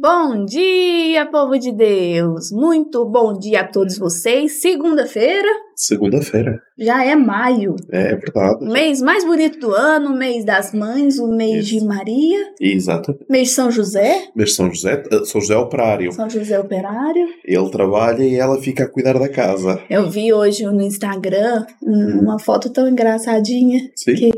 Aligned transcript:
Bom 0.00 0.44
dia, 0.44 1.26
povo 1.26 1.58
de 1.58 1.72
Deus! 1.72 2.52
Muito 2.52 3.04
bom 3.04 3.36
dia 3.36 3.62
a 3.62 3.66
todos 3.66 3.98
vocês. 3.98 4.60
Segunda-feira. 4.60 5.48
Segunda-feira. 5.78 6.60
Já 6.76 7.04
é 7.04 7.14
maio. 7.14 7.76
É, 7.92 8.12
é 8.12 8.16
verdade. 8.16 8.64
Mês 8.64 9.00
mais 9.00 9.24
bonito 9.24 9.60
do 9.60 9.72
ano, 9.72 10.10
o 10.10 10.16
mês 10.16 10.44
das 10.44 10.72
mães, 10.72 11.20
o 11.20 11.28
mês 11.28 11.66
Isso. 11.66 11.78
de 11.78 11.86
Maria. 11.86 12.52
Exato. 12.60 13.16
Mês 13.30 13.48
de 13.48 13.54
São 13.54 13.70
José. 13.70 14.24
Mês 14.34 14.50
de 14.50 14.56
São 14.56 14.74
José, 14.74 15.04
eh, 15.08 15.24
São 15.24 15.40
José 15.40 15.56
operário. 15.56 16.12
São 16.12 16.28
José 16.28 16.58
operário. 16.58 17.28
Ele 17.44 17.70
trabalha 17.70 18.24
e 18.24 18.34
ela 18.34 18.60
fica 18.60 18.84
a 18.84 18.88
cuidar 18.88 19.20
da 19.20 19.28
casa. 19.28 19.80
Eu 19.88 20.10
vi 20.10 20.32
hoje 20.32 20.64
no 20.64 20.82
Instagram 20.82 21.64
uma 21.80 22.40
foto 22.40 22.70
tão 22.70 22.88
engraçadinha. 22.88 23.88
Sim. 23.94 24.14
Que 24.14 24.30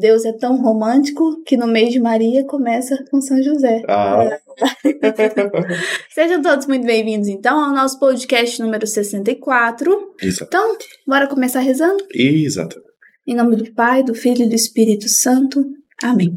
Deus 0.00 0.24
é 0.24 0.32
tão 0.32 0.60
romântico 0.60 1.40
que 1.44 1.56
no 1.56 1.68
mês 1.68 1.92
de 1.92 2.00
Maria 2.00 2.44
começa 2.44 3.04
com 3.12 3.20
São 3.20 3.40
José. 3.40 3.82
Ah. 3.86 4.38
Sejam 6.10 6.40
todos 6.42 6.66
muito 6.66 6.86
bem-vindos, 6.86 7.28
então, 7.28 7.58
ao 7.58 7.74
nosso 7.74 7.98
podcast 7.98 8.60
número 8.62 8.86
64. 8.86 10.14
Exato. 10.22 10.44
Então, 10.48 10.63
bora 11.06 11.28
começar 11.28 11.60
rezando? 11.60 12.04
Exato. 12.12 12.80
Em 13.26 13.34
nome 13.34 13.56
do 13.56 13.72
Pai, 13.72 14.02
do 14.02 14.14
Filho 14.14 14.44
e 14.44 14.48
do 14.48 14.54
Espírito 14.54 15.08
Santo. 15.08 15.64
Amém. 16.02 16.36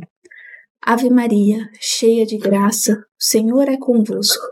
Ave 0.81 1.09
Maria, 1.09 1.69
cheia 1.79 2.25
de 2.25 2.37
graça, 2.37 2.93
o 2.93 3.23
Senhor 3.23 3.67
é 3.67 3.77
convosco. 3.77 4.45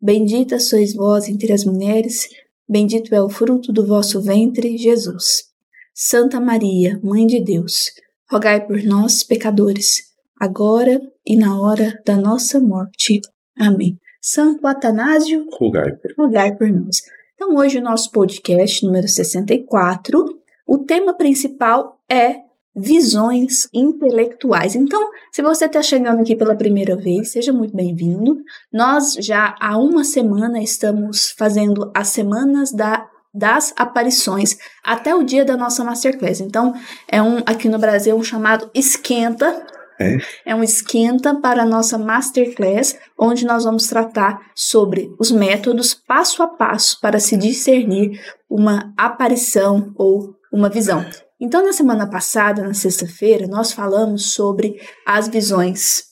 Bendita 0.00 0.58
sois 0.58 0.94
vós 0.94 1.28
entre 1.28 1.52
as 1.52 1.64
mulheres, 1.64 2.28
bendito 2.68 3.14
é 3.14 3.20
o 3.20 3.28
fruto 3.28 3.72
do 3.72 3.86
vosso 3.86 4.22
ventre, 4.22 4.78
Jesus. 4.78 5.50
Santa 5.92 6.40
Maria, 6.40 6.98
Mãe 7.02 7.26
de 7.26 7.42
Deus, 7.42 7.90
rogai 8.30 8.64
por 8.64 8.82
nós, 8.84 9.24
pecadores 9.24 10.10
agora 10.40 10.98
e 11.26 11.36
na 11.36 11.60
hora 11.60 12.00
da 12.06 12.16
nossa 12.16 12.58
morte. 12.58 13.20
Amém. 13.58 13.98
Santo 14.22 14.66
Atanásio, 14.66 15.46
rogai 15.52 15.92
por, 15.96 16.14
rogai 16.16 16.56
por 16.56 16.68
nós. 16.70 16.96
Então, 17.42 17.56
hoje 17.56 17.78
o 17.78 17.82
nosso 17.82 18.10
podcast 18.10 18.84
número 18.84 19.08
64, 19.08 20.22
o 20.66 20.76
tema 20.76 21.14
principal 21.14 21.98
é 22.06 22.34
visões 22.76 23.66
intelectuais. 23.72 24.76
Então, 24.76 25.08
se 25.32 25.40
você 25.40 25.64
está 25.64 25.82
chegando 25.82 26.20
aqui 26.20 26.36
pela 26.36 26.54
primeira 26.54 26.94
vez, 26.94 27.32
seja 27.32 27.50
muito 27.50 27.74
bem-vindo. 27.74 28.36
Nós 28.70 29.14
já 29.14 29.56
há 29.58 29.78
uma 29.78 30.04
semana 30.04 30.62
estamos 30.62 31.30
fazendo 31.30 31.90
as 31.94 32.08
semanas 32.08 32.72
da 32.72 33.08
das 33.32 33.72
aparições 33.76 34.58
até 34.84 35.14
o 35.14 35.22
dia 35.22 35.44
da 35.44 35.56
nossa 35.56 35.82
masterclass. 35.82 36.40
Então, 36.40 36.74
é 37.08 37.22
um 37.22 37.38
aqui 37.46 37.70
no 37.70 37.78
Brasil 37.78 38.14
um 38.16 38.24
chamado 38.24 38.68
esquenta 38.74 39.64
é. 40.00 40.16
é 40.46 40.54
um 40.54 40.64
esquenta 40.64 41.34
para 41.34 41.62
a 41.62 41.66
nossa 41.66 41.98
masterclass, 41.98 42.98
onde 43.18 43.44
nós 43.44 43.64
vamos 43.64 43.86
tratar 43.86 44.40
sobre 44.54 45.14
os 45.18 45.30
métodos 45.30 45.94
passo 45.94 46.42
a 46.42 46.48
passo 46.48 46.98
para 47.00 47.20
se 47.20 47.36
discernir 47.36 48.20
uma 48.48 48.92
aparição 48.96 49.92
ou 49.96 50.34
uma 50.52 50.68
visão. 50.68 51.04
Então, 51.40 51.64
na 51.64 51.72
semana 51.72 52.08
passada, 52.08 52.62
na 52.62 52.74
sexta-feira, 52.74 53.46
nós 53.46 53.72
falamos 53.72 54.32
sobre 54.32 54.80
as 55.06 55.28
visões 55.28 56.10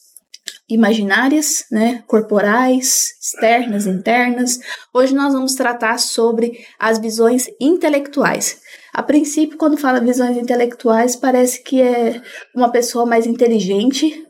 imaginárias, 0.69 1.65
né, 1.71 2.03
corporais, 2.07 3.15
externas, 3.21 3.87
internas. 3.87 4.59
Hoje 4.93 5.15
nós 5.15 5.33
vamos 5.33 5.55
tratar 5.55 5.99
sobre 5.99 6.65
as 6.79 6.99
visões 6.99 7.47
intelectuais. 7.61 8.61
A 8.99 9.03
princípio, 9.05 9.57
quando 9.57 9.77
fala 9.77 10.01
visões 10.01 10.37
intelectuais, 10.37 11.15
parece 11.15 11.63
que 11.63 11.81
é 11.81 12.21
uma 12.53 12.69
pessoa 12.69 13.07
mais 13.07 13.29
inteligente, 13.29 14.27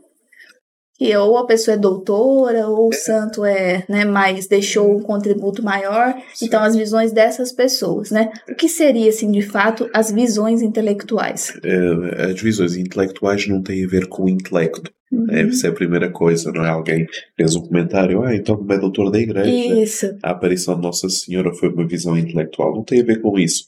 que 0.98 1.16
ou 1.16 1.38
a 1.38 1.46
pessoa 1.46 1.74
é 1.74 1.78
doutora, 1.78 2.68
ou 2.68 2.90
o 2.90 2.92
santo 2.92 3.46
é, 3.46 3.82
né, 3.88 4.04
mais 4.04 4.46
deixou 4.46 4.94
um 4.94 5.00
contributo 5.00 5.62
maior. 5.62 6.14
Sim. 6.34 6.44
Então, 6.44 6.62
as 6.62 6.76
visões 6.76 7.12
dessas 7.12 7.50
pessoas, 7.50 8.10
né? 8.10 8.30
O 8.46 8.54
que 8.54 8.68
seria, 8.68 9.08
assim, 9.08 9.32
de 9.32 9.40
fato, 9.40 9.88
as 9.94 10.12
visões 10.12 10.60
intelectuais? 10.60 11.50
É, 11.64 12.30
as 12.30 12.38
visões 12.38 12.76
intelectuais 12.76 13.48
não 13.48 13.62
têm 13.62 13.86
a 13.86 13.88
ver 13.88 14.06
com 14.06 14.24
o 14.24 14.28
intelecto. 14.28 14.92
Uhum. 15.10 15.26
É, 15.30 15.42
essa 15.42 15.68
é 15.68 15.70
a 15.70 15.74
primeira 15.74 16.10
coisa, 16.10 16.52
não 16.52 16.64
é? 16.64 16.68
Alguém 16.68 17.06
fez 17.36 17.56
um 17.56 17.62
comentário, 17.62 18.22
ah, 18.22 18.34
então 18.34 18.56
como 18.56 18.72
é 18.72 18.78
doutor 18.78 19.10
da 19.10 19.18
igreja, 19.18 19.50
isso. 19.80 20.18
a 20.22 20.30
aparição 20.30 20.74
de 20.76 20.82
Nossa 20.82 21.08
Senhora 21.08 21.52
foi 21.54 21.70
uma 21.70 21.86
visão 21.86 22.16
intelectual. 22.16 22.74
Não 22.74 22.84
tem 22.84 23.00
a 23.00 23.04
ver 23.04 23.20
com 23.20 23.38
isso. 23.38 23.64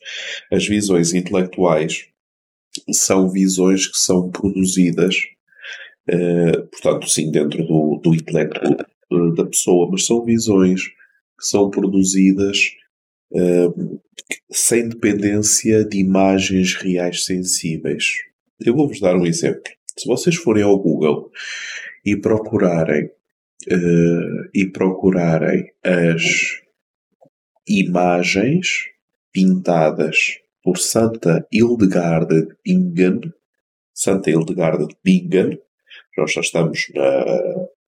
As 0.52 0.66
visões 0.66 1.14
intelectuais 1.14 2.06
são 2.92 3.28
visões 3.28 3.86
que 3.86 3.98
são 3.98 4.30
produzidas 4.30 5.16
eh, 6.08 6.66
portanto, 6.72 7.08
sim, 7.08 7.30
dentro 7.30 7.64
do, 7.64 8.00
do 8.02 8.14
intelecto 8.14 8.60
eh, 8.64 9.34
da 9.36 9.46
pessoa, 9.46 9.88
mas 9.90 10.06
são 10.06 10.24
visões 10.24 10.88
que 10.88 11.46
são 11.46 11.70
produzidas 11.70 12.58
uh, 13.32 14.00
sem 14.50 14.88
dependência 14.88 15.84
de 15.84 15.98
imagens 15.98 16.74
reais 16.74 17.24
sensíveis. 17.24 18.04
Eu 18.60 18.74
vou-vos 18.74 19.00
dar 19.00 19.16
um 19.16 19.24
exemplo. 19.24 19.62
Se 19.96 20.06
vocês 20.06 20.36
forem 20.36 20.62
ao 20.62 20.78
Google 20.78 21.30
e 22.04 22.16
procurarem 22.16 23.10
uh, 23.68 24.50
e 24.54 24.66
procurarem 24.66 25.70
as 25.84 26.22
imagens 27.66 28.66
pintadas 29.32 30.38
por 30.62 30.78
Santa 30.78 31.46
Hildegarda 31.52 32.42
de 32.42 32.56
Bingen, 32.64 33.20
Santa 33.94 34.30
Hildegarda 34.30 34.86
de 34.86 34.96
Bingen, 35.04 35.58
nós 36.16 36.32
já 36.32 36.40
estamos 36.40 36.90
na, 36.94 37.24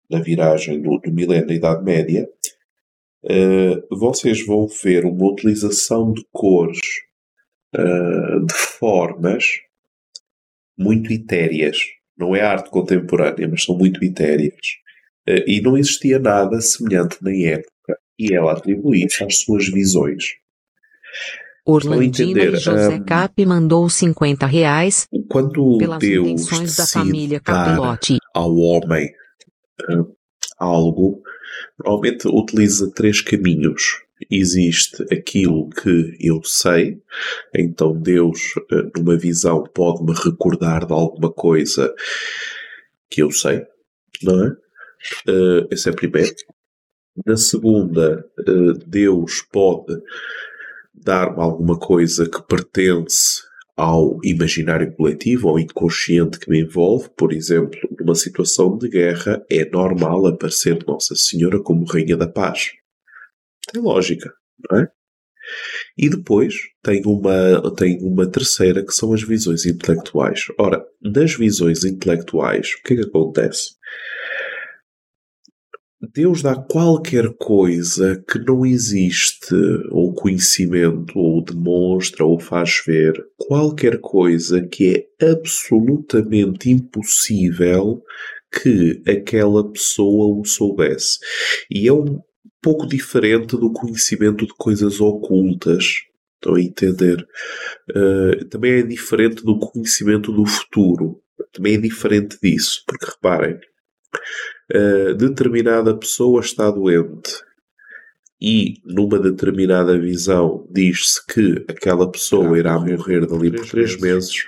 na 0.10 0.20
viragem 0.24 0.82
do, 0.82 0.98
do 1.00 1.12
milénio 1.12 1.48
da 1.48 1.54
Idade 1.54 1.84
Média, 1.84 2.28
uh, 3.24 3.96
vocês 3.98 4.46
vão 4.46 4.68
ver 4.68 5.06
uma 5.06 5.32
utilização 5.32 6.14
de 6.14 6.26
cores, 6.32 6.80
uh, 7.76 8.46
de 8.46 8.54
formas 8.54 9.46
muito 10.78 11.12
etéreas. 11.12 11.78
Não 12.18 12.36
é 12.36 12.42
arte 12.42 12.70
contemporânea, 12.70 13.48
mas 13.48 13.64
são 13.64 13.78
muito 13.78 14.04
etéreas. 14.04 14.54
Uh, 15.28 15.44
e 15.48 15.62
não 15.62 15.78
existia 15.78 16.20
nada 16.20 16.60
semelhante 16.62 17.18
na 17.22 17.32
época. 17.32 18.00
E 18.18 18.34
ela 18.34 18.54
atribuía 18.54 19.08
às 19.22 19.40
suas 19.40 19.68
visões. 19.68 20.24
Orlandina 21.66 22.44
e 22.44 22.56
José 22.58 22.96
um, 22.96 23.04
Cap 23.04 23.46
mandou 23.46 23.90
50 23.90 24.46
reais 24.46 25.08
quando 25.28 25.78
pelas 25.80 26.00
Deus 26.00 26.28
intenções 26.28 26.76
da 26.76 26.86
família 26.86 27.42
ao 28.36 28.56
homem 28.56 29.10
uh, 29.90 30.16
algo, 30.60 31.22
normalmente 31.84 32.28
utiliza 32.28 32.92
três 32.92 33.22
caminhos. 33.22 34.05
Existe 34.32 35.04
aquilo 35.12 35.70
que 35.70 36.18
eu 36.22 36.42
sei, 36.44 37.02
então 37.54 37.94
Deus, 38.00 38.56
uh, 38.72 38.90
numa 38.98 39.18
visão, 39.18 39.64
pode-me 39.64 40.14
recordar 40.14 40.86
de 40.86 40.94
alguma 40.94 41.32
coisa 41.32 41.94
que 43.10 43.22
eu 43.22 43.30
sei, 43.30 43.66
não 44.24 44.46
é? 44.46 44.50
Uh, 45.30 45.68
esse 45.70 45.90
é 45.90 45.92
primeiro. 45.92 46.34
Na 47.26 47.36
segunda, 47.36 48.26
uh, 48.40 48.74
Deus 48.88 49.42
pode 49.52 50.02
dar-me 50.94 51.42
alguma 51.42 51.78
coisa 51.78 52.28
que 52.30 52.42
pertence 52.44 53.44
ao 53.76 54.18
imaginário 54.24 54.94
coletivo, 54.96 55.50
ao 55.50 55.60
inconsciente 55.60 56.40
que 56.40 56.50
me 56.50 56.62
envolve. 56.62 57.10
Por 57.18 57.34
exemplo, 57.34 57.78
numa 58.00 58.16
situação 58.16 58.78
de 58.78 58.88
guerra, 58.88 59.46
é 59.50 59.70
normal 59.70 60.26
aparecer 60.28 60.84
Nossa 60.88 61.16
Senhora 61.16 61.60
como 61.60 61.86
Rainha 61.86 62.16
da 62.16 62.28
Paz. 62.28 62.72
Tem 63.72 63.82
lógica, 63.82 64.32
não 64.70 64.80
é? 64.80 64.88
E 65.98 66.10
depois 66.10 66.56
tem 66.84 67.04
uma, 67.06 67.76
tem 67.76 68.00
uma 68.02 68.30
terceira 68.30 68.84
que 68.84 68.92
são 68.94 69.14
as 69.14 69.22
visões 69.22 69.66
intelectuais. 69.66 70.46
Ora, 70.58 70.84
nas 71.02 71.36
visões 71.36 71.84
intelectuais, 71.84 72.74
o 72.74 72.84
que 72.84 72.94
é 72.94 72.98
que 72.98 73.04
acontece? 73.04 73.76
Deus 76.14 76.42
dá 76.42 76.56
qualquer 76.56 77.34
coisa 77.38 78.24
que 78.30 78.38
não 78.40 78.66
existe, 78.66 79.56
ou 79.92 80.14
conhecimento, 80.14 81.18
ou 81.18 81.44
demonstra, 81.44 82.26
ou 82.26 82.40
faz 82.40 82.82
ver, 82.86 83.14
qualquer 83.38 84.00
coisa 84.00 84.62
que 84.68 85.08
é 85.20 85.32
absolutamente 85.32 86.70
impossível 86.70 88.04
que 88.52 89.02
aquela 89.08 89.70
pessoa 89.72 90.40
o 90.40 90.46
soubesse. 90.46 91.18
E 91.70 91.88
é 91.88 91.94
um 91.94 92.20
pouco 92.66 92.88
diferente 92.88 93.56
do 93.56 93.72
conhecimento 93.72 94.44
de 94.44 94.54
coisas 94.56 95.00
ocultas. 95.00 95.86
Estão 96.34 96.56
a 96.56 96.60
entender? 96.62 97.24
Uh, 97.92 98.44
também 98.46 98.80
é 98.80 98.82
diferente 98.82 99.46
do 99.46 99.60
conhecimento 99.60 100.32
do 100.32 100.48
futuro. 100.48 101.22
Também 101.54 101.76
é 101.76 101.78
diferente 101.78 102.40
disso. 102.42 102.84
Porque 102.88 103.06
reparem, 103.06 103.60
uh, 104.74 105.14
determinada 105.14 105.96
pessoa 105.96 106.42
está 106.42 106.72
doente 106.72 107.36
e 108.42 108.82
numa 108.84 109.20
determinada 109.20 109.98
visão 110.00 110.68
diz-se 110.72 111.24
que 111.28 111.64
aquela 111.70 112.10
pessoa 112.12 112.58
irá 112.58 112.80
morrer 112.80 113.28
dali 113.28 113.52
por 113.52 113.68
três 113.68 113.96
meses, 114.02 114.44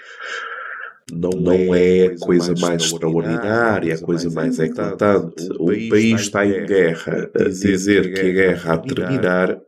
não, 1.11 1.29
não 1.29 1.73
é 1.73 2.07
a 2.07 2.17
coisa 2.17 2.53
mais 2.59 2.83
extraordinária, 2.83 3.95
a 3.95 4.01
coisa 4.01 4.29
mais 4.29 4.59
eclatante. 4.59 5.47
O 5.57 5.67
país 5.89 6.21
está 6.21 6.45
em 6.45 6.65
guerra. 6.65 7.31
A 7.33 7.43
dizer 7.43 8.13
que 8.13 8.19
a 8.19 8.31
guerra 8.31 8.73
a 8.73 8.77
terminar 8.77 9.61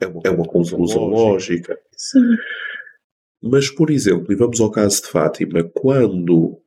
é 0.00 0.06
uma, 0.06 0.22
é 0.24 0.30
uma 0.30 0.46
conclusão 0.46 1.04
lógica. 1.04 1.78
Sim. 1.94 2.36
Mas, 3.42 3.70
por 3.70 3.90
exemplo, 3.90 4.32
e 4.32 4.36
vamos 4.36 4.60
ao 4.60 4.70
caso 4.70 5.02
de 5.02 5.08
Fátima, 5.08 5.62
quando 5.74 6.60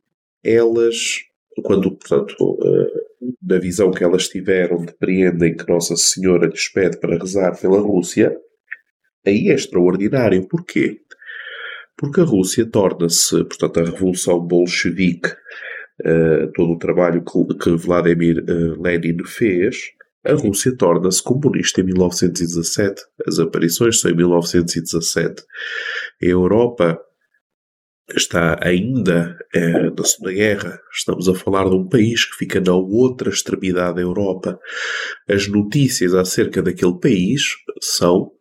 elas, 0.43 1.21
quando, 1.63 1.91
portanto, 1.91 2.35
na 3.41 3.57
visão 3.57 3.91
que 3.91 4.03
elas 4.03 4.27
tiveram, 4.27 4.85
depreendem 4.85 5.55
que 5.55 5.67
Nossa 5.67 5.95
Senhora 5.95 6.47
lhes 6.47 6.67
pede 6.67 6.99
para 6.99 7.17
rezar 7.17 7.59
pela 7.59 7.79
Rússia, 7.79 8.35
aí 9.25 9.49
é 9.49 9.53
extraordinário. 9.53 10.47
Porquê? 10.47 11.01
Porque 11.97 12.21
a 12.21 12.23
Rússia 12.23 12.65
torna-se, 12.65 13.43
portanto, 13.45 13.79
a 13.79 13.83
Revolução 13.83 14.39
Bolchevique, 14.39 15.29
uh, 15.29 16.51
todo 16.53 16.73
o 16.73 16.79
trabalho 16.79 17.23
que, 17.23 17.57
que 17.57 17.75
Vladimir 17.75 18.39
uh, 18.39 18.81
Lenin 18.81 19.23
fez, 19.25 19.77
a 20.25 20.33
Rússia 20.33 20.75
torna-se 20.75 21.21
comunista 21.21 21.81
em 21.81 21.85
1917. 21.85 23.01
As 23.27 23.39
aparições 23.39 23.99
são 23.99 24.09
em 24.09 24.15
1917. 24.15 25.43
A 26.21 26.25
Europa 26.25 26.99
está 28.15 28.57
ainda 28.61 29.37
eh, 29.53 29.89
na 29.89 30.03
Segunda 30.03 30.33
Guerra. 30.33 30.79
Estamos 30.93 31.27
a 31.27 31.35
falar 31.35 31.69
de 31.69 31.75
um 31.75 31.87
país 31.87 32.25
que 32.25 32.37
fica 32.37 32.61
na 32.61 32.73
outra 32.73 33.29
extremidade 33.29 33.95
da 33.95 34.01
Europa. 34.01 34.57
As 35.27 35.47
notícias 35.47 36.13
acerca 36.13 36.61
daquele 36.61 36.99
país 36.99 37.43
são 37.81 38.31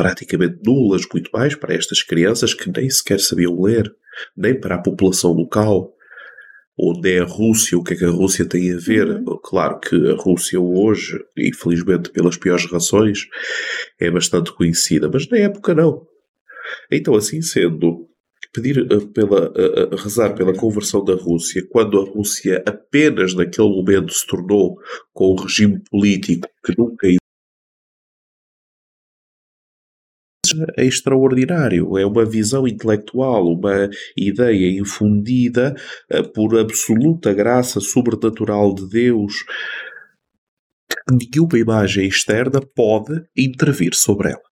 praticamente 0.00 0.60
nulas, 0.64 1.02
muito 1.12 1.30
mais 1.30 1.54
para 1.54 1.74
estas 1.74 2.02
crianças 2.02 2.54
que 2.54 2.70
nem 2.74 2.88
sequer 2.88 3.20
sabiam 3.20 3.60
ler, 3.60 3.92
nem 4.34 4.58
para 4.58 4.76
a 4.76 4.82
população 4.82 5.32
local. 5.32 5.92
Onde 6.82 7.16
é 7.16 7.18
a 7.18 7.24
Rússia, 7.24 7.76
o 7.76 7.84
que 7.84 7.92
é 7.92 7.96
que 7.96 8.04
a 8.06 8.10
Rússia 8.10 8.46
tem 8.46 8.72
a 8.72 8.78
ver? 8.78 9.06
Uhum. 9.06 9.38
Claro 9.44 9.78
que 9.78 9.94
a 9.94 10.14
Rússia 10.14 10.58
hoje, 10.58 11.22
infelizmente 11.36 12.08
pelas 12.08 12.38
piores 12.38 12.64
razões, 12.64 13.26
é 14.00 14.10
bastante 14.10 14.50
conhecida, 14.54 15.10
mas 15.12 15.28
na 15.28 15.36
época 15.36 15.74
não. 15.74 16.06
Então, 16.90 17.14
assim 17.14 17.42
sendo, 17.42 18.08
pedir 18.54 18.78
eh, 18.78 19.06
pela, 19.12 19.50
uh, 19.50 19.96
rezar 19.96 20.34
pela 20.34 20.54
conversão 20.54 21.04
da 21.04 21.14
Rússia, 21.14 21.62
quando 21.70 22.00
a 22.00 22.04
Rússia 22.04 22.62
apenas 22.66 23.34
naquele 23.34 23.68
momento 23.68 24.14
se 24.14 24.26
tornou 24.26 24.78
com 25.12 25.32
um 25.32 25.36
regime 25.36 25.82
político 25.90 26.48
que 26.64 26.74
nunca 26.78 27.06
é 30.76 30.84
extraordinário. 30.84 31.98
É 31.98 32.06
uma 32.06 32.24
visão 32.24 32.66
intelectual, 32.66 33.46
uma 33.46 33.88
ideia 34.16 34.78
infundida 34.78 35.74
uh, 36.12 36.32
por 36.32 36.58
absoluta 36.58 37.32
graça 37.32 37.80
sobrenatural 37.80 38.74
de 38.74 38.88
Deus 38.88 39.44
nenhuma 41.10 41.58
imagem 41.58 42.06
externa 42.06 42.60
pode 42.74 43.24
intervir 43.36 43.94
sobre 43.94 44.30
ela. 44.30 44.50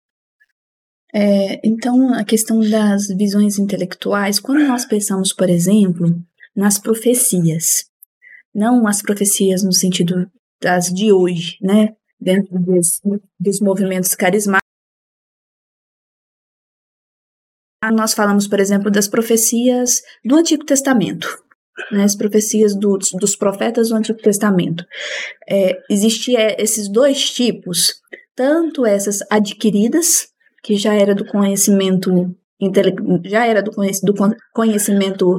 É, 1.14 1.60
então, 1.68 2.14
a 2.14 2.24
questão 2.24 2.60
das 2.60 3.08
visões 3.08 3.60
intelectuais, 3.60 4.40
quando 4.40 4.66
nós 4.66 4.86
pensamos, 4.86 5.34
por 5.34 5.50
exemplo, 5.50 6.16
nas 6.56 6.80
profecias, 6.80 7.86
não 8.54 8.88
as 8.88 9.02
profecias 9.02 9.64
no 9.64 9.74
sentido 9.74 10.30
das 10.62 10.86
de 10.88 11.12
hoje, 11.12 11.58
né, 11.62 11.90
dentro 12.20 12.58
dos, 12.60 13.02
dos 13.40 13.60
movimentos 13.60 14.16
carismáticos, 14.16 14.61
nós 17.90 18.14
falamos, 18.14 18.48
por 18.48 18.60
exemplo, 18.60 18.92
das 18.92 19.08
profecias 19.08 20.02
do 20.24 20.36
Antigo 20.36 20.64
Testamento, 20.66 21.28
né, 21.92 22.04
as 22.04 22.16
profecias 22.16 22.76
do, 22.76 22.98
dos 23.20 23.36
profetas 23.36 23.90
do 23.90 23.96
Antigo 23.96 24.22
Testamento. 24.22 24.86
É, 25.50 25.82
Existiam 25.90 26.54
esses 26.60 26.88
dois 26.88 27.32
tipos, 27.32 27.96
tanto 28.36 28.86
essas 28.86 29.20
adquiridas, 29.32 30.30
que 30.64 30.76
já 30.76 30.94
era 30.94 31.16
do 31.16 31.26
conhecimento 31.26 32.36
já 33.26 33.48
era 33.48 33.64
do, 33.64 33.72
do 33.72 34.36
conhecimento 34.54 35.38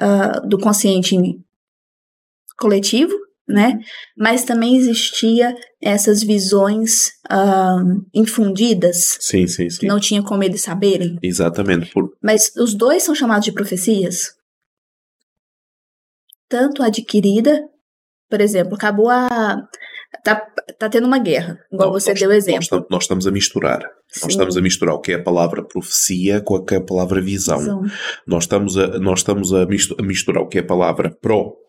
uh, 0.00 0.48
do 0.48 0.58
consciente 0.58 1.16
coletivo, 2.58 3.14
né? 3.48 3.78
Mas 4.16 4.44
também 4.44 4.76
existia 4.76 5.54
essas 5.80 6.22
visões 6.22 7.12
uh, 7.30 8.04
infundidas. 8.12 9.16
Sim, 9.20 9.46
sim, 9.46 9.70
sim. 9.70 9.80
Que 9.80 9.86
não 9.86 10.00
tinha 10.00 10.22
como 10.22 10.42
eles 10.42 10.62
saberem. 10.62 11.18
Exatamente. 11.22 11.90
Por... 11.92 12.12
Mas 12.22 12.52
os 12.56 12.74
dois 12.74 13.02
são 13.02 13.14
chamados 13.14 13.44
de 13.44 13.52
profecias. 13.52 14.34
Tanto 16.48 16.82
adquirida, 16.82 17.60
por 18.28 18.40
exemplo, 18.40 18.74
acabou 18.74 19.08
a 19.10 19.68
tá, 20.22 20.46
tá 20.78 20.88
tendo 20.88 21.06
uma 21.06 21.18
guerra, 21.18 21.58
igual 21.72 21.88
não, 21.88 22.00
você 22.00 22.10
nós, 22.10 22.20
deu 22.20 22.32
exemplo. 22.32 22.66
Nós, 22.70 22.84
nós, 22.90 23.02
estamos 23.04 23.26
a 23.26 23.30
misturar. 23.30 23.80
Sim. 24.08 24.20
Nós 24.22 24.32
estamos 24.32 24.56
a 24.56 24.60
misturar 24.60 24.94
o 24.94 25.00
que 25.00 25.12
é 25.12 25.16
a 25.16 25.22
palavra 25.22 25.62
profecia 25.62 26.40
com 26.40 26.56
a 26.56 26.64
que 26.64 26.74
é 26.74 26.78
a 26.78 26.84
palavra 26.84 27.20
visão. 27.20 27.58
visão. 27.58 27.82
Nós 28.26 28.44
estamos, 28.44 28.76
a, 28.76 28.98
nós 28.98 29.20
estamos 29.20 29.52
a, 29.52 29.66
misturar 30.02 30.42
o 30.42 30.48
que 30.48 30.58
é 30.58 30.60
a 30.60 30.66
palavra 30.66 31.10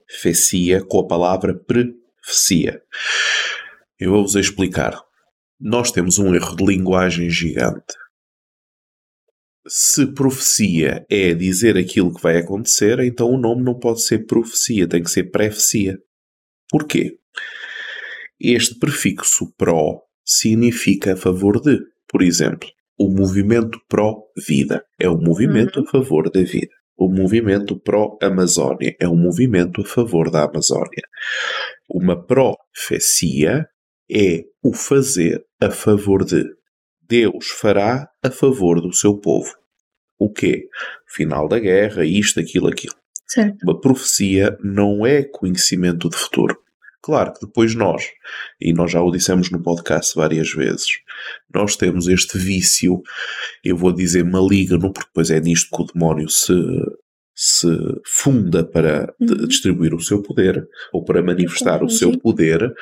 profecia 0.08 0.84
com 0.84 1.00
a 1.00 1.08
palavra 1.08 1.54
profecia. 1.54 2.82
Eu 4.00 4.12
vou-vos 4.12 4.36
explicar. 4.36 5.00
Nós 5.60 5.92
temos 5.92 6.18
um 6.18 6.34
erro 6.34 6.56
de 6.56 6.66
linguagem 6.66 7.30
gigante. 7.30 7.94
Se 9.68 10.06
profecia 10.14 11.06
é 11.10 11.34
dizer 11.34 11.78
aquilo 11.78 12.14
que 12.14 12.22
vai 12.22 12.38
acontecer, 12.38 13.00
então 13.00 13.30
o 13.30 13.38
nome 13.38 13.64
não 13.64 13.78
pode 13.78 14.02
ser 14.02 14.26
profecia, 14.26 14.88
tem 14.88 15.04
que 15.04 15.12
ser 15.12 15.26
prefecia. 15.26 15.98
Porquê? 16.70 17.18
Este 18.40 18.78
prefixo 18.78 19.52
pró 19.58 20.02
significa 20.24 21.14
a 21.14 21.18
favor 21.18 21.60
de. 21.60 21.80
Por 22.08 22.22
exemplo, 22.22 22.70
o 22.98 23.10
movimento 23.10 23.80
pró-vida 23.90 24.86
é 24.98 25.10
um 25.10 25.20
movimento 25.20 25.80
uhum. 25.80 25.86
a 25.86 25.92
favor 25.92 26.32
da 26.32 26.42
vida. 26.42 26.77
O 26.98 27.08
movimento 27.08 27.80
pró-Amazónia 27.80 28.96
é 29.00 29.08
um 29.08 29.16
movimento 29.16 29.82
a 29.82 29.86
favor 29.86 30.32
da 30.32 30.44
Amazónia. 30.44 31.04
Uma 31.88 32.20
profecia 32.20 33.68
é 34.12 34.44
o 34.64 34.74
fazer 34.74 35.46
a 35.62 35.70
favor 35.70 36.26
de. 36.26 36.44
Deus 37.08 37.50
fará 37.50 38.10
a 38.24 38.32
favor 38.32 38.82
do 38.82 38.92
seu 38.92 39.16
povo. 39.16 39.54
O 40.18 40.30
quê? 40.30 40.68
Final 41.08 41.48
da 41.48 41.60
guerra, 41.60 42.04
isto, 42.04 42.40
aquilo, 42.40 42.68
aquilo. 42.68 42.96
Certo. 43.28 43.64
Uma 43.64 43.80
profecia 43.80 44.58
não 44.64 45.06
é 45.06 45.24
conhecimento 45.24 46.10
de 46.10 46.18
futuro. 46.18 46.58
Claro 47.02 47.34
que 47.34 47.46
depois 47.46 47.76
nós, 47.76 48.04
e 48.60 48.74
nós 48.74 48.92
já 48.92 49.02
o 49.02 49.12
dissemos 49.12 49.50
no 49.52 49.62
podcast 49.62 50.16
várias 50.16 50.52
vezes, 50.52 50.88
nós 51.54 51.76
temos 51.76 52.08
este 52.08 52.38
vício, 52.38 53.02
eu 53.64 53.78
vou 53.78 53.94
dizer 53.94 54.26
maligno, 54.26 54.92
porque 54.92 55.08
depois 55.08 55.30
é 55.30 55.40
nisto 55.40 55.70
que 55.76 55.84
o 55.84 55.86
demónio 55.86 56.28
se, 56.28 56.54
se 57.36 57.68
funda 58.04 58.66
para 58.66 59.14
uhum. 59.22 59.48
distribuir 59.48 59.94
o 59.94 60.02
seu 60.02 60.24
poder 60.24 60.68
ou 60.92 61.06
para 61.06 61.22
manifestar 61.22 61.84
o 61.84 61.90
seu 61.90 62.18
poder, 62.18 62.74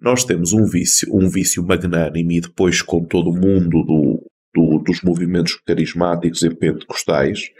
nós 0.00 0.24
temos 0.24 0.52
um 0.52 0.64
vício, 0.64 1.08
um 1.12 1.28
vício 1.28 1.62
magnânime 1.62 2.38
e 2.38 2.40
depois 2.40 2.80
com 2.80 3.04
todo 3.04 3.30
o 3.30 3.36
mundo 3.36 3.82
do, 3.82 4.30
do, 4.54 4.78
dos 4.78 5.02
movimentos 5.02 5.56
carismáticos 5.66 6.42
e 6.42 6.54
pentecostais, 6.54 7.50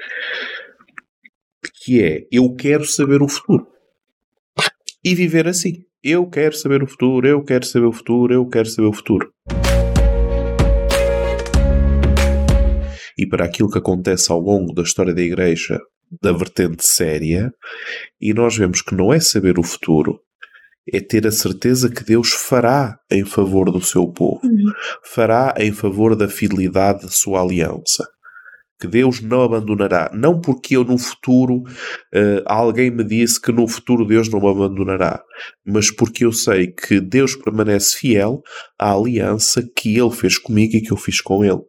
que 1.83 2.01
é 2.03 2.27
eu 2.31 2.55
quero 2.55 2.85
saber 2.85 3.23
o 3.23 3.29
futuro 3.29 3.67
e 5.05 5.15
viver 5.15 5.47
assim. 5.49 5.86
Eu 6.09 6.25
quero 6.31 6.57
saber 6.57 6.85
o 6.85 6.87
futuro, 6.87 7.27
eu 7.27 7.43
quero 7.43 7.67
saber 7.67 7.87
o 7.87 7.93
futuro, 7.93 8.33
eu 8.33 8.47
quero 8.47 8.69
saber 8.69 8.87
o 8.87 8.93
futuro. 8.93 9.29
E 13.19 13.27
para 13.27 13.45
aquilo 13.45 13.69
que 13.69 13.79
acontece 13.79 14.31
ao 14.31 14.39
longo 14.39 14.73
da 14.73 14.83
história 14.83 15.13
da 15.13 15.21
Igreja, 15.21 15.81
da 16.23 16.31
vertente 16.31 16.87
séria, 16.87 17.53
e 18.21 18.33
nós 18.33 18.57
vemos 18.57 18.83
que 18.83 18.95
não 18.95 19.13
é 19.13 19.19
saber 19.19 19.59
o 19.59 19.65
futuro, 19.65 20.21
é 20.95 21.01
ter 21.01 21.27
a 21.27 21.33
certeza 21.33 21.91
que 21.91 22.05
Deus 22.05 22.31
fará 22.31 22.97
em 23.11 23.25
favor 23.25 23.73
do 23.73 23.81
seu 23.81 24.07
povo, 24.07 24.39
uhum. 24.45 24.73
fará 25.03 25.57
em 25.59 25.73
favor 25.73 26.15
da 26.15 26.29
fidelidade 26.29 27.03
da 27.03 27.09
sua 27.09 27.43
aliança 27.43 28.07
que 28.79 28.87
Deus 28.87 29.21
não 29.21 29.43
abandonará. 29.43 30.11
Não 30.15 30.41
porque 30.41 30.77
eu 30.77 30.85
no 30.85 30.99
futuro, 30.99 31.63
uh, 31.63 32.43
alguém 32.45 32.91
me 32.91 33.05
disse 33.05 33.41
que 33.41 33.53
no 33.53 33.67
futuro 33.67 34.05
Deus 34.05 34.29
não 34.29 34.41
me 34.41 34.49
abandonará, 34.49 35.23
mas 35.65 35.91
porque 35.91 36.25
eu 36.25 36.33
sei 36.33 36.69
que 36.69 37.01
Deus 37.01 37.35
permanece 37.35 37.97
fiel 37.99 38.43
à 38.79 38.93
aliança 38.93 39.67
que 39.77 39.99
Ele 39.99 40.11
fez 40.11 40.39
comigo 40.39 40.77
e 40.77 40.83
que 40.83 40.93
eu 40.93 40.97
fiz 40.97 41.21
com 41.21 41.45
Ele. 41.45 41.63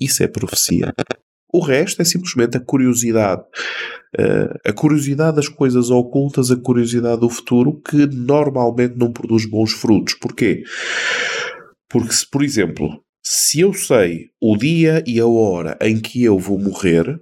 Isso 0.00 0.22
é 0.22 0.26
profecia. 0.26 0.92
O 1.52 1.60
resto 1.60 2.02
é 2.02 2.04
simplesmente 2.04 2.56
a 2.56 2.60
curiosidade. 2.60 3.42
Uh, 4.18 4.58
a 4.64 4.72
curiosidade 4.72 5.36
das 5.36 5.48
coisas 5.48 5.90
ocultas, 5.90 6.50
a 6.50 6.56
curiosidade 6.56 7.20
do 7.20 7.28
futuro, 7.30 7.80
que 7.80 8.06
normalmente 8.06 8.96
não 8.96 9.12
produz 9.12 9.46
bons 9.46 9.72
frutos. 9.72 10.14
Porquê? 10.14 10.62
Porque 11.88 12.12
se, 12.12 12.28
por 12.28 12.42
exemplo, 12.42 13.00
se 13.28 13.58
eu 13.58 13.74
sei 13.74 14.30
o 14.40 14.56
dia 14.56 15.02
e 15.04 15.18
a 15.18 15.26
hora 15.26 15.76
em 15.80 15.98
que 15.98 16.22
eu 16.22 16.38
vou 16.38 16.60
morrer, 16.60 17.20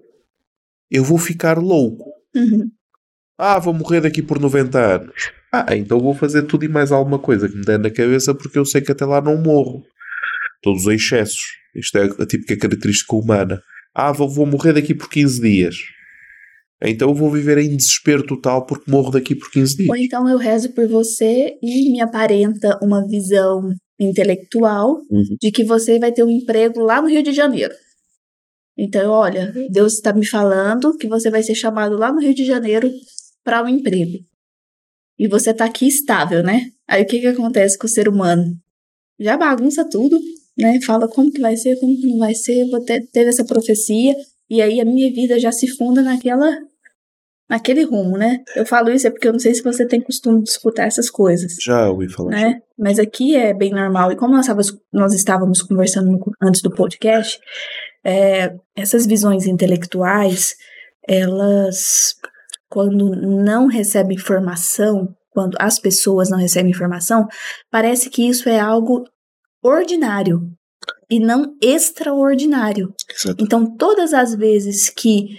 eu 0.90 1.02
vou 1.02 1.16
ficar 1.16 1.56
louco. 1.56 2.11
Uhum. 2.37 2.70
Ah, 3.38 3.58
vou 3.58 3.73
morrer 3.73 4.02
daqui 4.02 4.20
por 4.20 4.38
90 4.38 4.78
anos. 4.78 5.32
Ah, 5.50 5.75
então 5.75 5.99
vou 5.99 6.14
fazer 6.14 6.42
tudo 6.42 6.66
e 6.66 6.68
mais 6.68 6.92
alguma 6.92 7.18
coisa 7.18 7.49
que 7.49 7.56
me 7.56 7.64
der 7.64 7.78
na 7.78 7.90
cabeça 7.90 8.34
porque 8.34 8.58
eu 8.58 8.66
sei 8.66 8.82
que 8.82 8.92
até 8.92 9.06
lá 9.06 9.23
não 9.23 9.40
morro. 9.40 9.82
Todos 10.62 10.84
os 10.84 10.92
excessos. 10.92 11.40
Isto 11.75 11.96
é 11.96 12.04
a 12.04 12.26
típica 12.26 12.54
característica 12.58 13.16
humana. 13.16 13.62
Ah, 13.94 14.12
vou, 14.12 14.28
vou 14.28 14.44
morrer 14.44 14.75
daqui 14.75 14.94
por 14.94 15.08
15 15.08 15.40
dias. 15.40 15.76
Então 16.82 17.08
eu 17.08 17.14
vou 17.14 17.30
viver 17.30 17.56
em 17.56 17.75
desespero 17.75 18.26
total 18.26 18.66
porque 18.66 18.90
morro 18.90 19.11
daqui 19.11 19.34
por 19.34 19.50
15 19.50 19.76
dias. 19.78 19.88
Ou 19.88 19.96
então 19.96 20.28
eu 20.28 20.37
rezo 20.37 20.75
por 20.75 20.87
você 20.87 21.56
e 21.62 21.90
me 21.90 22.02
aparenta 22.02 22.78
uma 22.82 23.08
visão 23.08 23.73
intelectual 23.98 25.00
uhum. 25.10 25.36
de 25.40 25.50
que 25.50 25.64
você 25.64 25.98
vai 25.98 26.12
ter 26.12 26.24
um 26.24 26.30
emprego 26.30 26.80
lá 26.80 27.00
no 27.00 27.08
Rio 27.08 27.22
de 27.22 27.32
Janeiro. 27.32 27.74
Então, 28.76 29.10
olha, 29.10 29.52
Deus 29.70 29.94
está 29.94 30.12
me 30.12 30.26
falando 30.26 30.96
que 30.96 31.06
você 31.06 31.30
vai 31.30 31.42
ser 31.42 31.54
chamado 31.54 31.96
lá 31.96 32.12
no 32.12 32.20
Rio 32.20 32.34
de 32.34 32.44
Janeiro 32.44 32.90
para 33.44 33.62
um 33.62 33.68
emprego. 33.68 34.18
E 35.18 35.28
você 35.28 35.50
está 35.50 35.64
aqui 35.64 35.86
estável, 35.86 36.42
né? 36.42 36.70
Aí 36.88 37.02
o 37.02 37.06
que 37.06 37.20
que 37.20 37.26
acontece 37.28 37.78
com 37.78 37.86
o 37.86 37.90
ser 37.90 38.08
humano? 38.08 38.52
Já 39.18 39.36
bagunça 39.36 39.88
tudo, 39.88 40.18
né? 40.58 40.80
Fala 40.82 41.08
como 41.08 41.30
que 41.30 41.40
vai 41.40 41.56
ser, 41.56 41.78
como 41.78 41.96
que 41.96 42.06
não 42.08 42.18
vai 42.18 42.34
ser, 42.34 42.68
vou 42.68 42.84
ter, 42.84 43.06
teve 43.12 43.30
essa 43.30 43.44
profecia, 43.44 44.14
e 44.50 44.60
aí 44.60 44.80
a 44.80 44.84
minha 44.84 45.10
vida 45.12 45.38
já 45.38 45.52
se 45.52 45.68
funda 45.68 46.02
naquela 46.02 46.58
naquele 47.48 47.84
rumo, 47.84 48.16
né? 48.16 48.38
Eu 48.56 48.64
falo 48.66 48.90
isso 48.90 49.06
é 49.06 49.10
porque 49.10 49.28
eu 49.28 49.32
não 49.32 49.38
sei 49.38 49.54
se 49.54 49.62
você 49.62 49.86
tem 49.86 50.00
costume 50.00 50.42
de 50.42 50.50
escutar 50.50 50.86
essas 50.86 51.10
coisas. 51.10 51.56
Já 51.62 51.88
ouvi 51.88 52.08
falar. 52.08 52.30
Né? 52.30 52.60
Mas 52.78 52.98
aqui 52.98 53.36
é 53.36 53.52
bem 53.52 53.70
normal. 53.70 54.12
E 54.12 54.16
como 54.16 54.34
nós, 54.34 54.46
nós 54.92 55.14
estávamos 55.14 55.62
conversando 55.62 56.18
antes 56.42 56.62
do 56.62 56.70
podcast, 56.70 57.38
é, 58.04 58.54
essas 58.76 59.06
visões 59.06 59.46
intelectuais, 59.46 60.54
elas, 61.06 62.14
quando 62.68 63.10
não 63.14 63.66
recebem 63.66 64.16
informação, 64.16 65.14
quando 65.30 65.56
as 65.60 65.78
pessoas 65.78 66.30
não 66.30 66.38
recebem 66.38 66.70
informação, 66.70 67.26
parece 67.70 68.08
que 68.08 68.26
isso 68.26 68.48
é 68.48 68.58
algo 68.58 69.04
ordinário 69.62 70.40
e 71.10 71.18
não 71.18 71.56
extraordinário. 71.62 72.92
Exato. 73.10 73.42
Então, 73.42 73.76
todas 73.76 74.14
as 74.14 74.34
vezes 74.34 74.88
que 74.90 75.36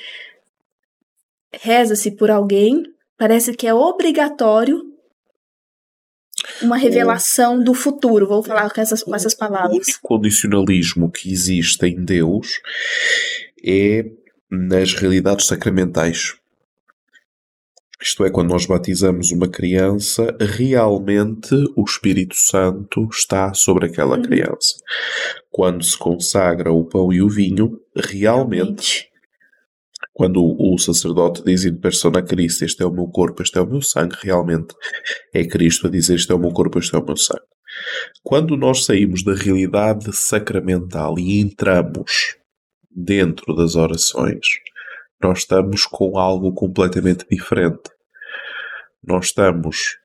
reza-se 1.61 2.11
por 2.11 2.29
alguém, 2.31 2.83
parece 3.17 3.53
que 3.53 3.67
é 3.67 3.73
obrigatório 3.73 4.81
uma 6.61 6.77
revelação 6.77 7.63
do 7.63 7.73
futuro. 7.73 8.27
Vou 8.27 8.43
falar 8.43 8.71
com 8.71 8.81
essas, 8.81 9.03
com 9.03 9.15
essas 9.15 9.33
palavras. 9.33 9.71
O 9.71 9.75
único 9.75 9.99
condicionalismo 10.01 11.11
que 11.11 11.31
existe 11.31 11.85
em 11.85 12.03
Deus 12.03 12.59
é 13.63 14.05
nas 14.49 14.93
realidades 14.93 15.47
sacramentais. 15.47 16.35
Isto 18.01 18.25
é, 18.25 18.29
quando 18.29 18.49
nós 18.49 18.65
batizamos 18.65 19.31
uma 19.31 19.47
criança, 19.47 20.35
realmente 20.39 21.55
o 21.75 21.83
Espírito 21.83 22.35
Santo 22.35 23.07
está 23.11 23.53
sobre 23.53 23.87
aquela 23.87 24.17
uhum. 24.17 24.21
criança. 24.21 24.75
Quando 25.49 25.83
se 25.83 25.97
consagra 25.97 26.71
o 26.71 26.83
pão 26.85 27.11
e 27.11 27.21
o 27.21 27.29
vinho, 27.29 27.79
realmente. 27.95 29.09
Quando 30.15 30.41
o 30.41 30.77
sacerdote 30.77 31.43
diz 31.43 31.65
em 31.65 31.75
persona 31.75 32.23
Cristo, 32.23 32.63
este 32.63 32.81
é 32.81 32.85
o 32.85 32.91
meu 32.91 33.05
corpo, 33.05 33.43
este 33.43 33.57
é 33.57 33.61
o 33.61 33.67
meu 33.67 33.81
sangue, 33.81 34.15
realmente 34.21 34.73
é 35.33 35.43
Cristo 35.45 35.87
a 35.87 35.89
dizer 35.89 36.15
este 36.15 36.31
é 36.31 36.35
o 36.35 36.39
meu 36.39 36.51
corpo, 36.51 36.79
este 36.79 36.95
é 36.95 36.99
o 36.99 37.05
meu 37.05 37.17
sangue. 37.17 37.43
Quando 38.23 38.55
nós 38.55 38.85
saímos 38.85 39.25
da 39.25 39.33
realidade 39.33 40.15
sacramental 40.15 41.19
e 41.19 41.41
entramos 41.41 42.37
dentro 42.89 43.53
das 43.53 43.75
orações, 43.75 44.47
nós 45.21 45.39
estamos 45.39 45.85
com 45.85 46.17
algo 46.17 46.53
completamente 46.53 47.25
diferente. 47.29 47.89
Nós 49.03 49.25
estamos 49.25 49.97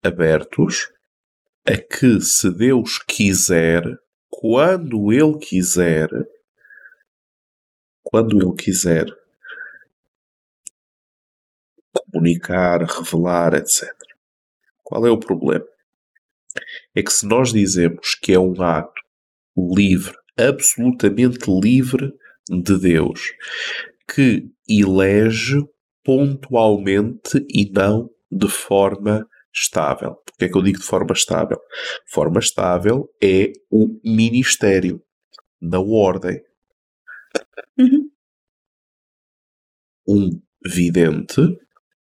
abertos 0.00 0.92
a 1.66 1.76
que, 1.76 2.20
se 2.20 2.52
Deus 2.52 2.98
quiser, 2.98 3.82
quando 4.28 5.12
Ele 5.12 5.38
quiser, 5.38 6.08
quando 8.04 8.40
Ele 8.40 8.54
quiser, 8.54 9.06
comunicar, 11.92 12.82
revelar, 12.82 13.54
etc. 13.54 13.90
Qual 14.82 15.06
é 15.06 15.10
o 15.10 15.18
problema? 15.18 15.64
É 16.94 17.02
que 17.02 17.12
se 17.12 17.26
nós 17.26 17.52
dizemos 17.52 18.14
que 18.14 18.32
é 18.32 18.38
um 18.38 18.60
ato 18.60 19.00
livre, 19.56 20.16
absolutamente 20.36 21.50
livre 21.50 22.12
de 22.48 22.78
Deus, 22.78 23.32
que 24.12 24.50
elege 24.68 25.64
pontualmente 26.04 27.44
e 27.48 27.70
não 27.70 28.10
de 28.30 28.48
forma 28.48 29.28
estável. 29.54 30.16
Porque 30.24 30.44
é 30.44 30.48
que 30.48 30.56
eu 30.56 30.62
digo 30.62 30.78
de 30.78 30.84
forma 30.84 31.12
estável? 31.12 31.60
Forma 32.06 32.38
estável 32.38 33.08
é 33.22 33.52
o 33.70 34.00
ministério 34.04 35.02
da 35.60 35.80
ordem. 35.80 36.42
Uhum. 37.78 38.10
Um 40.08 40.42
vidente, 40.64 41.40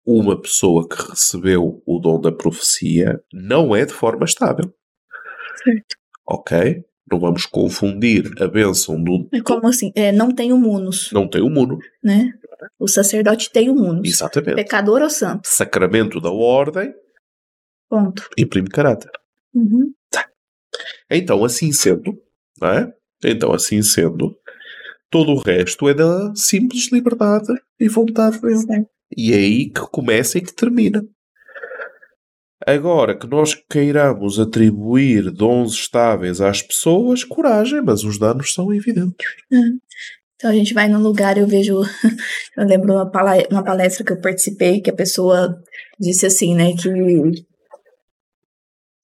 uma 0.07 0.41
pessoa 0.41 0.87
que 0.89 0.97
recebeu 1.11 1.83
o 1.87 1.99
dom 1.99 2.21
da 2.21 2.31
profecia, 2.31 3.23
não 3.33 3.75
é 3.75 3.85
de 3.85 3.93
forma 3.93 4.25
estável. 4.25 4.73
Certo. 5.63 5.97
Ok? 6.27 6.85
Não 7.11 7.21
vamos 7.21 7.47
confundir 7.47 8.31
a 8.41 8.49
bênção 8.49 9.03
do. 9.03 9.29
É 9.33 9.41
como 9.41 9.67
assim? 9.67 9.93
É, 9.95 10.11
não 10.11 10.31
tem 10.31 10.53
o 10.53 10.59
munus. 10.59 11.11
Não 11.13 11.29
tem 11.29 11.43
o 11.43 11.51
munus. 11.51 11.85
Né? 12.03 12.33
O 12.79 12.89
sacerdote 12.89 13.51
tem 13.51 13.69
o 13.71 13.75
munus. 13.75 14.09
Exatamente. 14.09 14.57
Pecador 14.57 15.03
ou 15.03 15.11
santo. 15.11 15.43
Sacramento 15.47 16.21
da 16.21 16.31
ordem. 16.31 16.93
Ponto. 17.89 18.29
Imprime 18.39 18.69
caráter. 18.69 19.11
Uhum. 19.55 19.93
Tá. 20.11 20.27
Então, 21.11 21.45
assim 21.45 21.73
sendo, 21.73 22.19
não 22.61 22.69
é? 22.69 22.93
Então, 23.23 23.53
assim 23.53 23.83
sendo, 23.83 24.37
todo 25.11 25.33
o 25.33 25.39
resto 25.39 25.89
é 25.89 25.95
da 25.95 26.35
simples 26.35 26.91
liberdade 26.91 27.53
e 27.79 27.89
vontade 27.89 28.41
dele. 28.41 28.87
E 29.17 29.33
é 29.33 29.37
aí 29.37 29.71
que 29.71 29.81
começa 29.91 30.39
e 30.39 30.41
que 30.41 30.55
termina. 30.55 31.03
Agora 32.67 33.17
que 33.17 33.27
nós 33.27 33.55
queiramos 33.55 34.41
atribuir 34.41 35.31
dons 35.31 35.75
estáveis 35.75 36.41
às 36.41 36.63
pessoas, 36.63 37.23
coragem, 37.23 37.83
mas 37.83 38.05
os 38.05 38.19
danos 38.19 38.55
são 38.55 38.73
evidentes. 38.73 39.27
Então 40.37 40.51
a 40.51 40.55
gente 40.55 40.73
vai 40.73 40.89
num 40.89 41.01
lugar, 41.01 41.37
eu 41.37 41.47
vejo, 41.47 41.83
eu 42.57 42.65
lembro 42.65 42.95
uma 42.95 43.11
palestra, 43.11 43.55
uma 43.55 43.65
palestra 43.65 44.05
que 44.05 44.13
eu 44.13 44.21
participei, 44.21 44.81
que 44.81 44.91
a 44.91 44.95
pessoa 44.95 45.63
disse 45.99 46.27
assim, 46.27 46.55
né, 46.55 46.73
que 46.73 46.89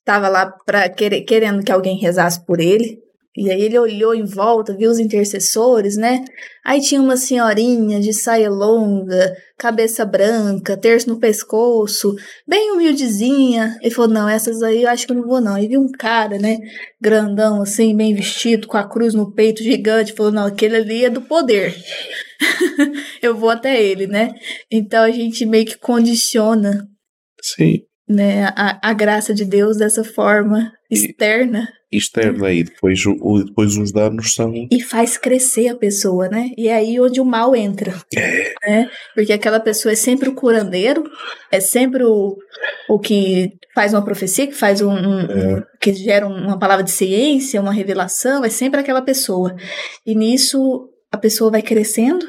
estava 0.00 0.28
lá 0.28 0.50
para 0.64 0.88
querendo 0.88 1.62
que 1.62 1.70
alguém 1.72 1.98
rezasse 1.98 2.44
por 2.44 2.60
ele, 2.60 2.98
e 3.40 3.50
aí 3.50 3.62
ele 3.62 3.78
olhou 3.78 4.14
em 4.14 4.26
volta, 4.26 4.76
viu 4.76 4.90
os 4.90 4.98
intercessores, 4.98 5.96
né? 5.96 6.22
Aí 6.62 6.78
tinha 6.78 7.00
uma 7.00 7.16
senhorinha 7.16 7.98
de 7.98 8.12
saia 8.12 8.50
longa, 8.50 9.34
cabeça 9.56 10.04
branca, 10.04 10.76
terço 10.76 11.08
no 11.08 11.18
pescoço, 11.18 12.14
bem 12.46 12.70
humildezinha. 12.70 13.78
Ele 13.80 13.94
falou: 13.94 14.10
Não, 14.10 14.28
essas 14.28 14.62
aí 14.62 14.82
eu 14.82 14.90
acho 14.90 15.06
que 15.06 15.12
eu 15.12 15.16
não 15.16 15.26
vou, 15.26 15.40
não. 15.40 15.54
Aí 15.54 15.66
viu 15.66 15.80
um 15.80 15.90
cara, 15.90 16.38
né? 16.38 16.58
Grandão, 17.00 17.62
assim, 17.62 17.96
bem 17.96 18.14
vestido, 18.14 18.68
com 18.68 18.76
a 18.76 18.86
cruz 18.86 19.14
no 19.14 19.32
peito 19.32 19.62
gigante. 19.62 20.12
Falou: 20.12 20.32
Não, 20.32 20.44
aquele 20.44 20.76
ali 20.76 21.06
é 21.06 21.08
do 21.08 21.22
poder. 21.22 21.74
eu 23.22 23.34
vou 23.34 23.48
até 23.48 23.82
ele, 23.82 24.06
né? 24.06 24.34
Então 24.70 25.02
a 25.02 25.10
gente 25.10 25.46
meio 25.46 25.64
que 25.64 25.78
condiciona. 25.78 26.86
Sim. 27.42 27.78
Né, 28.06 28.52
a, 28.54 28.90
a 28.90 28.92
graça 28.92 29.32
de 29.32 29.46
Deus 29.46 29.78
dessa 29.78 30.04
forma 30.04 30.70
externa 30.90 31.68
externa 31.92 32.52
e 32.52 32.62
depois, 32.62 33.04
o, 33.04 33.42
depois 33.44 33.76
os 33.76 33.92
danos 33.92 34.34
são. 34.34 34.52
E 34.70 34.80
faz 34.80 35.18
crescer 35.18 35.68
a 35.68 35.76
pessoa, 35.76 36.28
né? 36.28 36.50
E 36.56 36.68
é 36.68 36.74
aí 36.74 37.00
onde 37.00 37.20
o 37.20 37.24
mal 37.24 37.54
entra. 37.56 37.94
É. 38.14 38.54
Né? 38.66 38.90
Porque 39.14 39.32
aquela 39.32 39.58
pessoa 39.58 39.92
é 39.92 39.96
sempre 39.96 40.28
o 40.28 40.34
curandeiro, 40.34 41.02
é 41.50 41.58
sempre 41.58 42.04
o, 42.04 42.36
o 42.88 42.98
que 42.98 43.52
faz 43.74 43.92
uma 43.92 44.04
profecia, 44.04 44.46
que 44.46 44.54
faz 44.54 44.80
um. 44.80 44.92
um, 44.92 45.20
é. 45.20 45.66
que 45.80 45.92
gera 45.92 46.26
uma 46.26 46.58
palavra 46.58 46.84
de 46.84 46.90
ciência, 46.90 47.60
uma 47.60 47.72
revelação, 47.72 48.44
é 48.44 48.50
sempre 48.50 48.80
aquela 48.80 49.02
pessoa. 49.02 49.56
E 50.06 50.14
nisso 50.14 50.88
a 51.10 51.18
pessoa 51.18 51.50
vai 51.50 51.62
crescendo. 51.62 52.24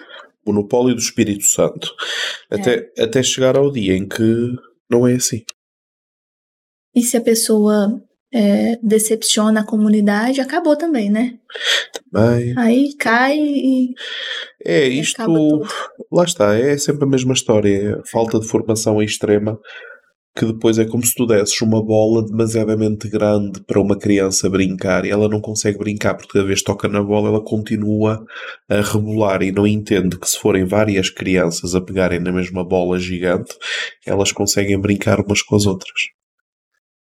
Monopólio 0.46 0.96
do 0.96 1.02
Espírito 1.02 1.44
Santo. 1.44 1.94
Até, 2.50 2.90
é. 2.98 3.04
até 3.04 3.22
chegar 3.22 3.56
ao 3.56 3.72
dia 3.72 3.96
em 3.96 4.08
que 4.08 4.56
não 4.90 5.08
é 5.08 5.14
assim. 5.14 5.44
E 6.96 7.04
se 7.04 7.16
a 7.16 7.22
pessoa 7.22 8.02
é, 8.34 8.78
decepciona 8.82 9.62
a 9.62 9.66
comunidade, 9.66 10.42
acabou 10.42 10.76
também, 10.76 11.10
né? 11.10 11.36
Também. 12.12 12.54
Aí 12.58 12.96
cai 12.98 13.38
e. 13.38 13.94
É, 14.66 14.88
isto. 14.88 15.22
Lá 16.12 16.24
está, 16.24 16.56
é 16.56 16.78
sempre 16.78 17.04
a 17.04 17.10
mesma 17.10 17.34
história. 17.34 18.02
Falta 18.06 18.40
de 18.40 18.48
formação 18.48 19.02
extrema 19.02 19.60
que 20.36 20.46
depois 20.46 20.80
é 20.80 20.86
como 20.86 21.06
se 21.06 21.14
tu 21.14 21.26
desses 21.26 21.62
uma 21.62 21.84
bola 21.84 22.26
demasiadamente 22.26 23.10
grande 23.10 23.62
para 23.62 23.82
uma 23.82 23.98
criança 23.98 24.50
brincar 24.50 25.06
e 25.06 25.10
ela 25.10 25.28
não 25.28 25.42
consegue 25.42 25.78
brincar 25.78 26.16
porque 26.16 26.34
cada 26.34 26.46
vez 26.46 26.64
toca 26.64 26.88
na 26.88 27.04
bola 27.04 27.28
ela 27.30 27.44
continua 27.44 28.26
a 28.70 28.82
rebolar 28.82 29.42
e 29.44 29.52
não 29.52 29.68
entende 29.68 30.18
que 30.18 30.30
se 30.30 30.40
forem 30.40 30.64
várias 30.64 31.10
crianças 31.10 31.76
a 31.76 31.82
pegarem 31.82 32.20
na 32.20 32.32
mesma 32.32 32.64
bola 32.64 32.98
gigante 32.98 33.54
elas 34.06 34.32
conseguem 34.32 34.80
brincar 34.80 35.20
umas 35.20 35.42
com 35.42 35.56
as 35.56 35.66
outras. 35.66 36.21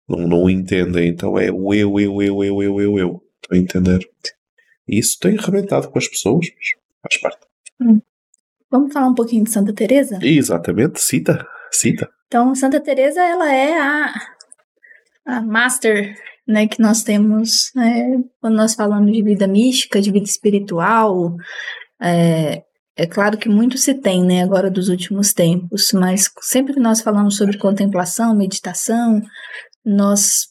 Não, 0.09 0.27
não 0.27 0.51
entendem, 0.51 1.09
então 1.09 1.39
é 1.39 1.51
o 1.51 1.75
eu, 1.75 1.99
eu, 1.99 2.23
eu, 2.23 2.45
eu, 2.45 2.63
eu, 2.63 2.81
eu, 2.81 2.99
eu. 2.99 3.23
Estão 3.43 3.57
a 3.57 3.61
entender? 3.61 4.09
E 4.89 4.99
isso 4.99 5.19
tem 5.19 5.37
arrebentado 5.39 5.89
com 5.91 5.99
as 5.99 6.09
pessoas, 6.09 6.47
mas 6.57 6.69
faz 7.03 7.21
parte. 7.21 7.47
Hum. 7.81 8.01
Vamos 8.71 8.93
falar 8.93 9.09
um 9.09 9.15
pouquinho 9.15 9.45
de 9.45 9.51
Santa 9.51 9.73
Teresa? 9.73 10.19
Exatamente, 10.23 11.01
cita, 11.01 11.47
cita. 11.71 12.09
Então, 12.27 12.55
Santa 12.55 12.81
Teresa 12.81 13.23
ela 13.23 13.53
é 13.53 13.79
a, 13.79 14.15
a 15.25 15.41
master 15.41 16.17
né, 16.47 16.67
que 16.67 16.81
nós 16.81 17.03
temos 17.03 17.73
né, 17.75 18.23
quando 18.41 18.57
nós 18.57 18.75
falamos 18.75 19.13
de 19.13 19.23
vida 19.23 19.47
mística, 19.47 20.01
de 20.01 20.13
vida 20.13 20.27
espiritual. 20.27 21.37
É, 22.01 22.63
é 22.97 23.07
claro 23.07 23.37
que 23.37 23.49
muito 23.49 23.77
se 23.77 23.95
tem, 23.95 24.25
né, 24.25 24.43
agora 24.43 24.71
dos 24.71 24.89
últimos 24.89 25.33
tempos, 25.33 25.93
mas 25.93 26.31
sempre 26.41 26.75
que 26.75 26.81
nós 26.81 27.01
falamos 27.01 27.37
sobre 27.37 27.59
contemplação, 27.59 28.35
meditação, 28.35 29.21
nós 29.87 30.49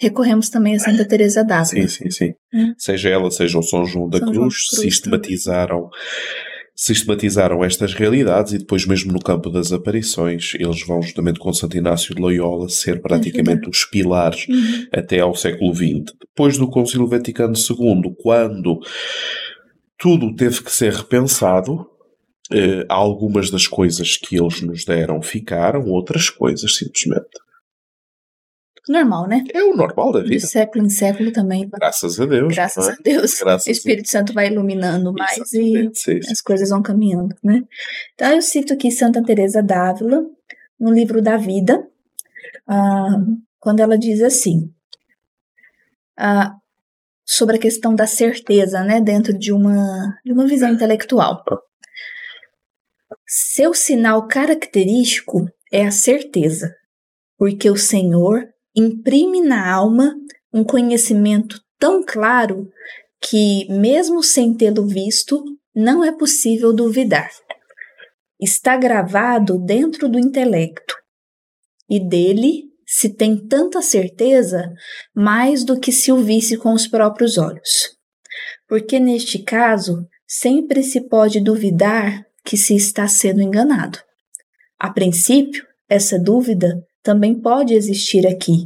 recorremos 0.00 0.48
também 0.48 0.76
a 0.76 0.78
Santa 0.78 1.04
Teresa 1.04 1.42
d'Ávila. 1.42 1.88
Sim, 1.88 2.04
sim, 2.04 2.10
sim. 2.10 2.32
Hum. 2.54 2.72
Seja 2.78 3.08
ela, 3.08 3.30
seja 3.30 3.58
o 3.58 3.62
São 3.62 3.84
João 3.84 4.08
da 4.08 4.18
São 4.18 4.30
Cruz, 4.30 4.68
Cruz, 4.68 4.82
sistematizaram 4.82 5.90
também 5.90 6.48
sistematizaram 6.80 7.64
estas 7.64 7.92
realidades 7.92 8.52
e 8.52 8.58
depois 8.58 8.86
mesmo 8.86 9.12
no 9.12 9.18
campo 9.18 9.50
das 9.50 9.72
aparições 9.72 10.52
eles 10.54 10.86
vão 10.86 11.02
justamente 11.02 11.40
com 11.40 11.52
Santo 11.52 11.76
Inácio 11.76 12.14
de 12.14 12.22
Loyola 12.22 12.68
ser 12.68 13.02
praticamente 13.02 13.64
uhum. 13.64 13.70
os 13.70 13.84
pilares 13.84 14.46
uhum. 14.48 14.86
até 14.92 15.18
ao 15.18 15.34
século 15.34 15.74
XX. 15.74 16.14
Depois 16.20 16.56
do 16.56 16.70
Concílio 16.70 17.08
Vaticano 17.08 17.54
II, 17.56 18.14
quando 18.22 18.78
tudo 19.98 20.32
teve 20.36 20.62
que 20.62 20.70
ser 20.70 20.92
repensado, 20.92 21.84
eh, 22.52 22.86
algumas 22.88 23.50
das 23.50 23.66
coisas 23.66 24.16
que 24.16 24.36
eles 24.36 24.62
nos 24.62 24.84
deram 24.84 25.20
ficaram, 25.20 25.84
outras 25.86 26.30
coisas 26.30 26.76
simplesmente 26.76 27.26
normal, 28.92 29.26
né? 29.26 29.44
É 29.52 29.62
o 29.62 29.74
normal 29.74 30.12
da 30.12 30.20
vida. 30.20 30.36
De 30.36 30.46
século 30.46 30.84
em 30.84 30.90
século 30.90 31.32
também. 31.32 31.68
Graças 31.68 32.20
a 32.20 32.26
Deus. 32.26 32.54
Graças 32.54 32.88
é? 32.88 32.92
a 32.92 32.96
Deus. 33.02 33.38
Graças 33.40 33.66
o 33.66 33.70
Espírito 33.70 34.08
Santo 34.08 34.32
vai 34.32 34.48
iluminando 34.48 35.12
mais 35.12 35.52
e 35.52 35.90
sim. 35.94 36.20
as 36.30 36.40
coisas 36.40 36.70
vão 36.70 36.82
caminhando, 36.82 37.36
né? 37.42 37.62
Então 38.14 38.32
eu 38.32 38.42
cito 38.42 38.72
aqui 38.72 38.90
Santa 38.90 39.22
Teresa 39.22 39.62
d'Ávila 39.62 40.24
no 40.78 40.92
livro 40.92 41.20
da 41.20 41.36
Vida, 41.36 41.86
ah, 42.66 43.20
quando 43.58 43.80
ela 43.80 43.98
diz 43.98 44.22
assim, 44.22 44.72
ah, 46.16 46.54
sobre 47.24 47.56
a 47.56 47.60
questão 47.60 47.94
da 47.94 48.06
certeza, 48.06 48.82
né, 48.82 49.00
dentro 49.00 49.36
de 49.36 49.52
uma 49.52 50.18
de 50.24 50.32
uma 50.32 50.46
visão 50.46 50.70
intelectual. 50.70 51.44
Seu 53.26 53.74
sinal 53.74 54.26
característico 54.26 55.46
é 55.70 55.86
a 55.86 55.90
certeza, 55.90 56.74
porque 57.36 57.68
o 57.68 57.76
Senhor 57.76 58.48
imprime 58.78 59.40
na 59.40 59.70
alma 59.70 60.14
um 60.52 60.64
conhecimento 60.64 61.60
tão 61.78 62.04
claro 62.04 62.68
que, 63.20 63.66
mesmo 63.70 64.22
sem 64.22 64.54
tê-lo 64.54 64.86
visto, 64.86 65.42
não 65.74 66.04
é 66.04 66.12
possível 66.12 66.72
duvidar. 66.72 67.30
Está 68.40 68.76
gravado 68.76 69.58
dentro 69.58 70.08
do 70.08 70.18
intelecto, 70.18 70.94
e 71.90 71.98
dele 71.98 72.64
se 72.86 73.10
tem 73.10 73.36
tanta 73.36 73.82
certeza 73.82 74.72
mais 75.14 75.64
do 75.64 75.78
que 75.78 75.92
se 75.92 76.10
o 76.10 76.18
visse 76.22 76.56
com 76.56 76.72
os 76.72 76.86
próprios 76.86 77.36
olhos. 77.36 77.96
Porque 78.66 78.98
neste 78.98 79.40
caso, 79.40 80.06
sempre 80.26 80.82
se 80.82 81.08
pode 81.08 81.40
duvidar 81.40 82.24
que 82.44 82.56
se 82.56 82.74
está 82.74 83.06
sendo 83.06 83.42
enganado. 83.42 83.98
A 84.78 84.90
princípio, 84.90 85.66
essa 85.88 86.18
dúvida 86.18 86.82
também 87.02 87.40
pode 87.40 87.74
existir 87.74 88.26
aqui, 88.26 88.64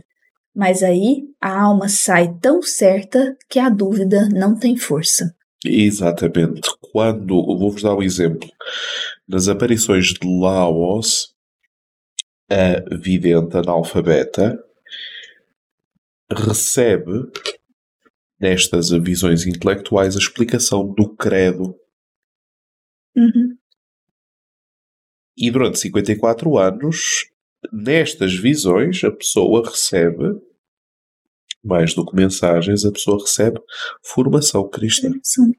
mas 0.54 0.82
aí 0.82 1.24
a 1.40 1.60
alma 1.62 1.88
sai 1.88 2.34
tão 2.40 2.62
certa 2.62 3.36
que 3.48 3.58
a 3.58 3.68
dúvida 3.68 4.28
não 4.28 4.58
tem 4.58 4.76
força. 4.76 5.34
Exatamente. 5.64 6.60
Quando, 6.92 7.34
vou-vos 7.56 7.82
dar 7.82 7.94
um 7.94 8.02
exemplo, 8.02 8.48
nas 9.28 9.48
aparições 9.48 10.06
de 10.06 10.26
Laos, 10.26 11.34
a 12.50 12.96
vidente 12.96 13.56
analfabeta 13.56 14.58
recebe 16.30 17.30
nestas 18.40 18.90
visões 18.90 19.46
intelectuais 19.46 20.16
a 20.16 20.18
explicação 20.18 20.86
do 20.92 21.14
credo. 21.14 21.76
Uhum. 23.14 23.56
E 25.36 25.50
durante 25.50 25.78
54 25.78 26.58
anos 26.58 27.31
nestas 27.72 28.34
visões, 28.34 29.04
a 29.04 29.10
pessoa 29.10 29.68
recebe, 29.68 30.40
mais 31.62 31.94
do 31.94 32.04
que 32.04 32.16
mensagens, 32.16 32.84
a 32.84 32.92
pessoa 32.92 33.20
recebe 33.20 33.60
formação 34.04 34.68
cristã. 34.68 35.10
Sim. 35.22 35.52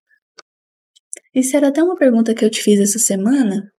Isso 1.34 1.56
era 1.56 1.70
até 1.70 1.84
uma 1.84 1.96
pergunta 1.96 2.34
que 2.34 2.44
eu 2.44 2.50
te 2.50 2.62
fiz 2.62 2.80
essa 2.80 3.00
semana. 3.00 3.72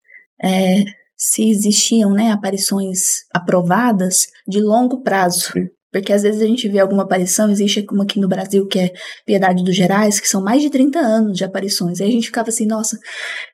É, 0.42 0.84
se 1.16 1.48
existiam 1.48 2.12
né, 2.12 2.32
aparições 2.32 3.24
aprovadas 3.32 4.26
de 4.46 4.60
longo 4.60 5.02
prazo. 5.02 5.52
Sim. 5.52 5.68
Porque 5.92 6.12
às 6.12 6.22
vezes 6.22 6.42
a 6.42 6.46
gente 6.46 6.68
vê 6.68 6.80
alguma 6.80 7.04
aparição, 7.04 7.48
existe 7.48 7.84
como 7.84 8.02
aqui 8.02 8.18
no 8.18 8.26
Brasil, 8.26 8.66
que 8.66 8.80
é 8.80 8.92
Piedade 9.24 9.62
dos 9.62 9.76
Gerais, 9.76 10.18
que 10.18 10.26
são 10.26 10.42
mais 10.42 10.60
de 10.60 10.68
30 10.68 10.98
anos 10.98 11.38
de 11.38 11.44
aparições. 11.44 12.00
Aí 12.00 12.08
a 12.08 12.10
gente 12.10 12.26
ficava 12.26 12.48
assim, 12.48 12.66
nossa, 12.66 12.98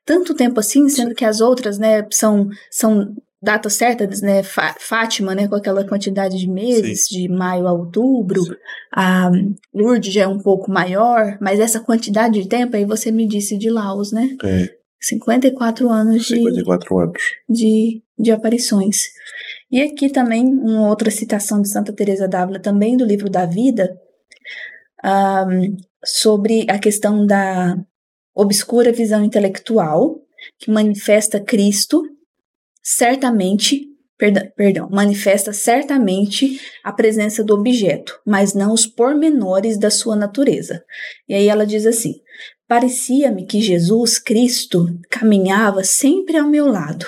tanto 0.06 0.34
tempo 0.34 0.58
assim, 0.58 0.88
sendo 0.88 1.14
que 1.14 1.24
as 1.24 1.42
outras, 1.42 1.76
né, 1.76 2.06
são, 2.10 2.48
são 2.70 3.14
datas 3.42 3.74
certas, 3.74 4.20
né? 4.20 4.42
Fátima, 4.42 5.34
né? 5.34 5.48
Com 5.48 5.54
aquela 5.54 5.86
quantidade 5.86 6.38
de 6.38 6.48
meses, 6.48 7.06
Sim. 7.06 7.22
de 7.22 7.28
maio 7.28 7.66
a 7.66 7.72
outubro. 7.72 8.42
Sim. 8.42 8.54
A 8.94 9.30
Lourdes 9.74 10.12
já 10.12 10.22
é 10.22 10.28
um 10.28 10.38
pouco 10.38 10.70
maior, 10.70 11.38
mas 11.40 11.58
essa 11.58 11.80
quantidade 11.80 12.42
de 12.42 12.48
tempo 12.48 12.76
aí 12.76 12.84
você 12.84 13.10
me 13.10 13.26
disse 13.26 13.56
de 13.56 13.70
Laos, 13.70 14.12
né? 14.12 14.36
É. 14.44 14.80
54 15.02 15.88
anos 15.88 16.26
54 16.28 16.88
de, 16.88 17.02
anos. 17.02 17.12
De, 17.48 18.02
de 18.18 18.30
aparições. 18.30 18.98
E 19.70 19.80
aqui 19.80 20.10
também 20.10 20.44
uma 20.44 20.88
outra 20.88 21.10
citação 21.10 21.62
de 21.62 21.70
Santa 21.70 21.92
Teresa 21.92 22.28
d'Ávila, 22.28 22.60
também 22.60 22.96
do 22.96 23.04
livro 23.04 23.30
da 23.30 23.46
vida, 23.46 23.96
um, 25.02 25.76
sobre 26.04 26.66
a 26.68 26.78
questão 26.78 27.24
da 27.24 27.78
obscura 28.34 28.92
visão 28.92 29.24
intelectual 29.24 30.20
que 30.58 30.70
manifesta 30.70 31.40
Cristo 31.40 32.02
certamente, 32.82 33.86
perdão, 34.18 34.48
perdão, 34.56 34.88
manifesta 34.90 35.52
certamente 35.52 36.60
a 36.84 36.92
presença 36.92 37.42
do 37.44 37.54
objeto, 37.54 38.18
mas 38.26 38.54
não 38.54 38.72
os 38.72 38.86
pormenores 38.86 39.78
da 39.78 39.90
sua 39.90 40.16
natureza. 40.16 40.84
E 41.28 41.34
aí 41.34 41.48
ela 41.48 41.66
diz 41.66 41.86
assim: 41.86 42.14
Parecia-me 42.68 43.46
que 43.46 43.60
Jesus 43.60 44.18
Cristo 44.18 44.86
caminhava 45.10 45.82
sempre 45.82 46.36
ao 46.36 46.48
meu 46.48 46.66
lado, 46.66 47.04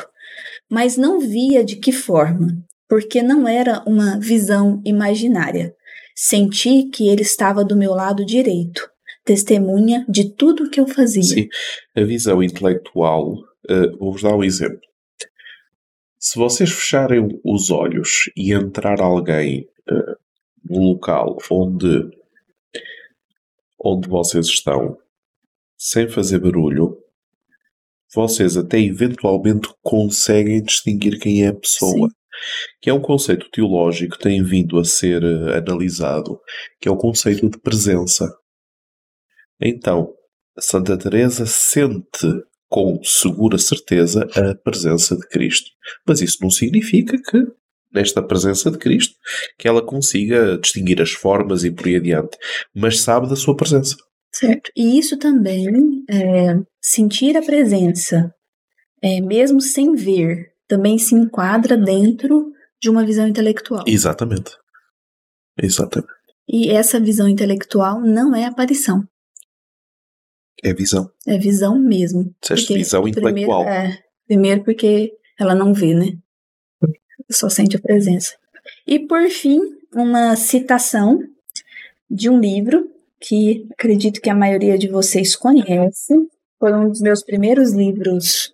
mas 0.68 0.96
não 0.96 1.20
via 1.20 1.64
de 1.64 1.76
que 1.76 1.92
forma, 1.92 2.48
porque 2.88 3.22
não 3.22 3.46
era 3.46 3.82
uma 3.86 4.18
visão 4.18 4.82
imaginária. 4.84 5.74
Senti 6.14 6.90
que 6.90 7.08
ele 7.08 7.22
estava 7.22 7.64
do 7.64 7.76
meu 7.76 7.92
lado 7.92 8.26
direito, 8.26 8.86
testemunha 9.24 10.04
de 10.08 10.34
tudo 10.34 10.64
o 10.64 10.70
que 10.70 10.80
eu 10.80 10.86
fazia. 10.86 11.22
Sim, 11.22 11.48
a 11.96 12.02
visão 12.02 12.42
intelectual, 12.42 13.32
uh, 13.32 13.98
vou-vos 13.98 14.22
dar 14.22 14.36
um 14.36 14.44
exemplo. 14.44 14.80
Se 16.24 16.38
vocês 16.38 16.70
fecharem 16.70 17.40
os 17.44 17.68
olhos 17.72 18.30
e 18.36 18.52
entrar 18.52 19.00
alguém 19.00 19.68
uh, 19.90 20.16
no 20.64 20.92
local 20.92 21.36
onde, 21.50 22.08
onde 23.76 24.08
vocês 24.08 24.46
estão, 24.46 24.96
sem 25.76 26.08
fazer 26.08 26.38
barulho, 26.38 26.96
vocês 28.14 28.56
até 28.56 28.78
eventualmente 28.78 29.68
conseguem 29.82 30.62
distinguir 30.62 31.18
quem 31.18 31.44
é 31.44 31.48
a 31.48 31.54
pessoa. 31.54 32.08
Sim. 32.08 32.14
Que 32.80 32.88
é 32.88 32.94
um 32.94 33.02
conceito 33.02 33.50
teológico 33.50 34.16
que 34.16 34.22
tem 34.22 34.44
vindo 34.44 34.78
a 34.78 34.84
ser 34.84 35.24
uh, 35.24 35.54
analisado, 35.54 36.40
que 36.80 36.86
é 36.86 36.90
o 36.92 36.96
conceito 36.96 37.50
de 37.50 37.58
presença. 37.58 38.32
Então, 39.60 40.14
Santa 40.56 40.96
Teresa 40.96 41.46
sente 41.46 42.28
com 42.72 42.98
segura 43.04 43.58
certeza 43.58 44.26
a 44.34 44.54
presença 44.54 45.14
de 45.14 45.28
Cristo. 45.28 45.70
Mas 46.08 46.22
isso 46.22 46.38
não 46.40 46.50
significa 46.50 47.18
que, 47.20 47.46
nesta 47.92 48.22
presença 48.22 48.70
de 48.70 48.78
Cristo, 48.78 49.14
que 49.58 49.68
ela 49.68 49.84
consiga 49.84 50.56
distinguir 50.56 51.02
as 51.02 51.12
formas 51.12 51.64
e 51.64 51.70
por 51.70 51.86
aí 51.86 51.96
adiante, 51.96 52.38
mas 52.74 53.00
sabe 53.00 53.28
da 53.28 53.36
sua 53.36 53.54
presença. 53.54 53.94
Certo. 54.34 54.70
E 54.74 54.98
isso 54.98 55.18
também, 55.18 55.66
é, 56.08 56.54
sentir 56.80 57.36
a 57.36 57.42
presença, 57.42 58.32
é, 59.02 59.20
mesmo 59.20 59.60
sem 59.60 59.94
ver, 59.94 60.46
também 60.66 60.96
se 60.96 61.14
enquadra 61.14 61.76
dentro 61.76 62.50
de 62.80 62.88
uma 62.88 63.04
visão 63.04 63.28
intelectual. 63.28 63.84
Exatamente. 63.86 64.52
Exatamente. 65.62 66.10
E 66.48 66.70
essa 66.70 66.98
visão 66.98 67.28
intelectual 67.28 68.00
não 68.00 68.34
é 68.34 68.46
aparição. 68.46 69.04
É 70.62 70.72
visão. 70.72 71.10
É 71.26 71.38
visão 71.38 71.78
mesmo. 71.78 72.34
Disseste 72.40 72.74
visão 72.74 73.06
intelectual. 73.06 73.64
Primeiro, 73.64 73.88
é, 73.88 73.98
primeiro 74.26 74.64
porque 74.64 75.12
ela 75.38 75.54
não 75.54 75.72
vê, 75.72 75.94
né? 75.94 76.16
Só 77.30 77.48
sente 77.48 77.76
a 77.76 77.80
presença. 77.80 78.34
E 78.86 78.98
por 78.98 79.28
fim, 79.28 79.60
uma 79.94 80.36
citação 80.36 81.20
de 82.10 82.28
um 82.28 82.38
livro 82.38 82.90
que 83.20 83.66
acredito 83.72 84.20
que 84.20 84.28
a 84.28 84.34
maioria 84.34 84.76
de 84.76 84.88
vocês 84.88 85.36
conhece. 85.36 86.14
Foi 86.58 86.72
um 86.72 86.88
dos 86.88 87.00
meus 87.00 87.22
primeiros 87.22 87.72
livros 87.72 88.52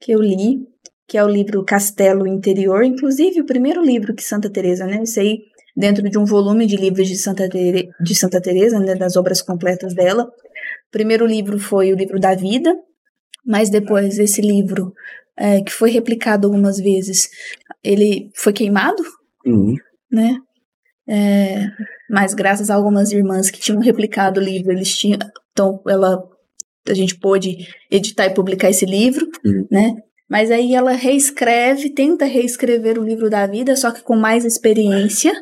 que 0.00 0.12
eu 0.12 0.20
li, 0.20 0.66
que 1.06 1.16
é 1.16 1.24
o 1.24 1.28
livro 1.28 1.64
Castelo 1.64 2.26
Interior, 2.26 2.84
inclusive 2.84 3.40
o 3.40 3.46
primeiro 3.46 3.82
livro 3.82 4.14
que 4.14 4.22
Santa 4.22 4.50
Teresa, 4.50 4.86
né? 4.86 5.02
Isso 5.02 5.20
aí 5.20 5.42
dentro 5.78 6.10
de 6.10 6.18
um 6.18 6.24
volume 6.24 6.66
de 6.66 6.76
livros 6.76 7.06
de 7.06 7.16
Santa, 7.16 7.48
Tere, 7.48 7.88
de 8.00 8.14
Santa 8.14 8.40
Teresa, 8.40 8.80
né, 8.80 8.96
das 8.96 9.16
obras 9.16 9.40
completas 9.40 9.94
dela. 9.94 10.28
O 10.88 10.90
primeiro 10.90 11.26
livro 11.26 11.58
foi 11.58 11.92
o 11.92 11.96
livro 11.96 12.18
da 12.18 12.34
vida, 12.34 12.74
mas 13.44 13.70
depois 13.70 14.18
esse 14.18 14.40
livro, 14.40 14.92
é, 15.36 15.60
que 15.62 15.72
foi 15.72 15.90
replicado 15.90 16.46
algumas 16.46 16.78
vezes, 16.78 17.28
ele 17.82 18.30
foi 18.34 18.52
queimado, 18.52 19.02
uhum. 19.46 19.74
né? 20.10 20.38
É, 21.08 21.66
mas 22.10 22.34
graças 22.34 22.70
a 22.70 22.74
algumas 22.74 23.12
irmãs 23.12 23.50
que 23.50 23.60
tinham 23.60 23.80
replicado 23.80 24.40
o 24.40 24.44
livro, 24.44 24.72
eles 24.72 24.96
tinham, 24.96 25.18
então 25.52 25.80
ela, 25.86 26.22
a 26.86 26.94
gente 26.94 27.18
pôde 27.18 27.66
editar 27.90 28.26
e 28.26 28.34
publicar 28.34 28.70
esse 28.70 28.84
livro, 28.84 29.26
uhum. 29.44 29.66
né? 29.70 29.94
Mas 30.28 30.50
aí 30.50 30.74
ela 30.74 30.92
reescreve, 30.92 31.90
tenta 31.90 32.26
reescrever 32.26 32.98
o 32.98 33.04
livro 33.04 33.30
da 33.30 33.46
vida, 33.46 33.74
só 33.76 33.90
que 33.90 34.02
com 34.02 34.16
mais 34.16 34.44
experiência. 34.44 35.32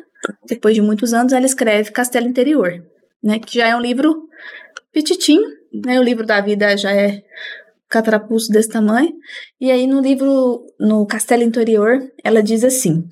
Depois 0.47 0.75
de 0.75 0.81
muitos 0.81 1.13
anos, 1.13 1.33
ela 1.33 1.45
escreve 1.45 1.91
Castelo 1.91 2.27
Interior, 2.27 2.71
né? 3.21 3.39
Que 3.39 3.59
já 3.59 3.67
é 3.67 3.75
um 3.75 3.81
livro 3.81 4.27
petitinho, 4.97 5.47
né? 5.85 5.99
O 5.99 6.03
livro 6.03 6.25
da 6.25 6.41
vida 6.41 6.75
já 6.75 6.91
é 6.91 7.21
catrapuço 7.87 8.51
desse 8.51 8.69
tamanho. 8.69 9.13
E 9.61 9.69
aí 9.69 9.85
no 9.85 10.01
livro, 10.01 10.65
no 10.79 11.05
Castelo 11.05 11.43
Interior, 11.43 11.99
ela 12.23 12.41
diz 12.41 12.63
assim: 12.63 13.07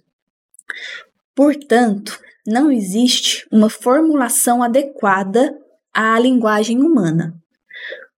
Portanto, 1.35 2.19
não 2.45 2.71
existe 2.71 3.45
uma 3.51 3.69
formulação 3.69 4.63
adequada 4.63 5.55
à 5.93 6.19
linguagem 6.19 6.81
humana. 6.81 7.35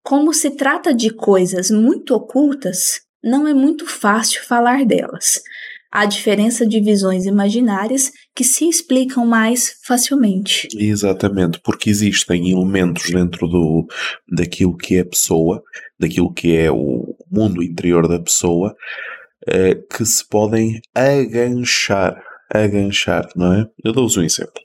Como 0.02 0.32
se 0.32 0.52
trata 0.52 0.94
de 0.94 1.10
coisas 1.10 1.70
muito 1.70 2.14
ocultas, 2.14 3.02
não 3.22 3.46
é 3.46 3.52
muito 3.52 3.86
fácil 3.86 4.42
falar 4.44 4.86
delas. 4.86 5.42
Há 5.92 6.06
diferença 6.06 6.66
de 6.66 6.80
visões 6.80 7.26
imaginárias 7.26 8.10
que 8.38 8.44
se 8.44 8.68
explicam 8.68 9.26
mais 9.26 9.80
facilmente. 9.82 10.68
Exatamente, 10.72 11.58
porque 11.58 11.90
existem 11.90 12.52
elementos 12.52 13.10
dentro 13.10 13.48
do, 13.48 13.84
daquilo 14.30 14.76
que 14.76 14.94
é 14.94 15.00
a 15.00 15.04
pessoa, 15.04 15.60
daquilo 15.98 16.32
que 16.32 16.56
é 16.56 16.70
o 16.70 17.16
mundo 17.28 17.60
interior 17.60 18.06
da 18.06 18.20
pessoa, 18.20 18.76
eh, 19.44 19.74
que 19.74 20.06
se 20.06 20.24
podem 20.24 20.80
aganchar 20.94 22.16
aganchar, 22.48 23.28
não 23.34 23.54
é? 23.54 23.68
Eu 23.84 23.92
dou-vos 23.92 24.16
um 24.16 24.22
exemplo. 24.22 24.62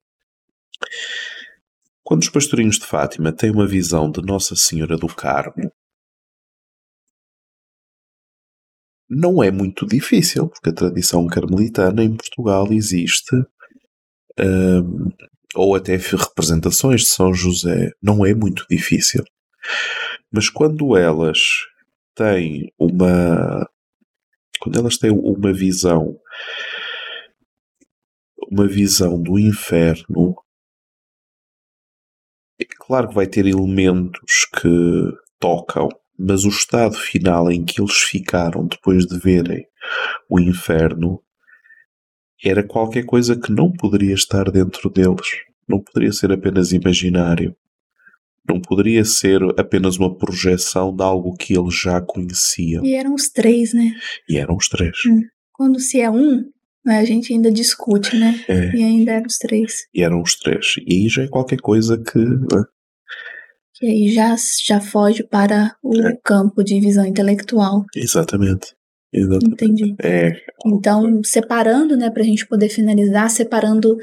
Quando 2.04 2.22
os 2.22 2.30
pastorinhos 2.30 2.78
de 2.78 2.86
Fátima 2.86 3.34
têm 3.34 3.50
uma 3.50 3.66
visão 3.66 4.12
de 4.12 4.22
Nossa 4.22 4.56
Senhora 4.56 4.96
do 4.98 5.08
Carmo, 5.08 5.72
não 9.10 9.44
é 9.44 9.52
muito 9.52 9.86
difícil, 9.86 10.48
porque 10.48 10.70
a 10.70 10.74
tradição 10.74 11.26
carmelitana 11.28 12.04
em 12.04 12.16
Portugal 12.16 12.72
existe, 12.72 13.36
um, 14.40 15.10
ou 15.56 15.76
até 15.76 15.96
representações 15.96 17.02
de 17.02 17.08
São 17.08 17.34
José, 17.34 17.92
não 18.02 18.26
é 18.26 18.34
muito 18.34 18.66
difícil. 18.70 19.24
Mas 20.32 20.50
quando 20.50 20.98
elas 20.98 21.40
têm 22.16 22.72
uma. 22.78 23.70
Quando 24.60 24.80
elas 24.80 24.98
têm 24.98 25.12
uma 25.12 25.54
visão 25.54 26.18
uma 28.54 28.68
visão 28.68 29.20
do 29.22 29.40
inferno, 29.40 30.36
é 32.62 32.66
claro 32.66 33.10
que 33.10 33.16
vai 33.16 33.26
ter 33.26 33.48
elementos 33.48 34.46
que 34.46 35.12
tocam, 35.40 35.90
mas 36.18 36.46
o 36.46 36.50
estado 36.50 36.96
final 36.96 37.52
em 37.52 37.66
que 37.66 37.82
eles 37.82 37.96
ficaram 37.96 38.68
depois 38.68 39.06
de 39.06 39.18
verem 39.18 39.66
o 40.30 40.40
inferno 40.40 41.22
era 42.44 42.64
qualquer 42.64 43.06
coisa 43.06 43.36
que 43.36 43.52
não 43.52 43.72
poderia 43.72 44.14
estar 44.14 44.52
dentro 44.52 44.90
deles. 44.90 45.28
Não 45.68 45.80
poderia 45.80 46.12
ser 46.12 46.32
apenas 46.32 46.72
imaginário. 46.72 47.56
Não 48.48 48.60
poderia 48.60 49.06
ser 49.06 49.42
apenas 49.58 49.98
uma 49.98 50.14
projeção 50.16 50.94
de 50.94 51.02
algo 51.02 51.36
que 51.36 51.58
eles 51.58 51.80
já 51.80 52.02
conheciam. 52.02 52.84
E 52.84 52.94
eram 52.94 53.14
os 53.14 53.30
três, 53.30 53.74
né? 53.74 53.94
E 54.28 54.38
eram 54.38 54.56
os 54.56 54.68
três. 54.68 54.98
Hum. 55.08 55.22
Quando 55.54 55.80
se 55.80 56.02
é 56.02 56.10
um, 56.10 56.44
a 56.86 57.06
gente 57.06 57.32
ainda 57.32 57.50
discute, 57.50 58.18
né? 58.18 58.44
É. 58.50 58.76
E 58.76 58.84
ainda 58.84 59.14
eram 59.14 59.28
os 59.28 59.38
três. 59.38 59.88
E 59.94 60.04
eram 60.04 60.22
os 60.22 60.36
três. 60.36 60.76
E 60.86 60.94
aí 60.94 61.10
já 61.10 61.24
é 61.24 61.28
qualquer 61.28 61.62
coisa 61.62 61.98
que. 61.98 62.20
Né? 62.20 62.64
Que 63.76 63.86
aí 63.86 64.14
já, 64.14 64.36
já 64.66 64.82
foge 64.82 65.24
para 65.24 65.76
o 65.82 65.96
é. 66.02 66.18
campo 66.24 66.64
de 66.64 66.80
visão 66.82 67.06
intelectual. 67.06 67.86
Exatamente. 67.96 68.76
Exatamente. 69.14 69.64
Entendi. 69.64 69.96
É. 70.02 70.32
Então, 70.66 71.22
separando, 71.24 71.96
né, 71.96 72.10
para 72.10 72.24
a 72.24 72.26
gente 72.26 72.48
poder 72.48 72.70
finalizar, 72.70 73.30
separando 73.30 73.96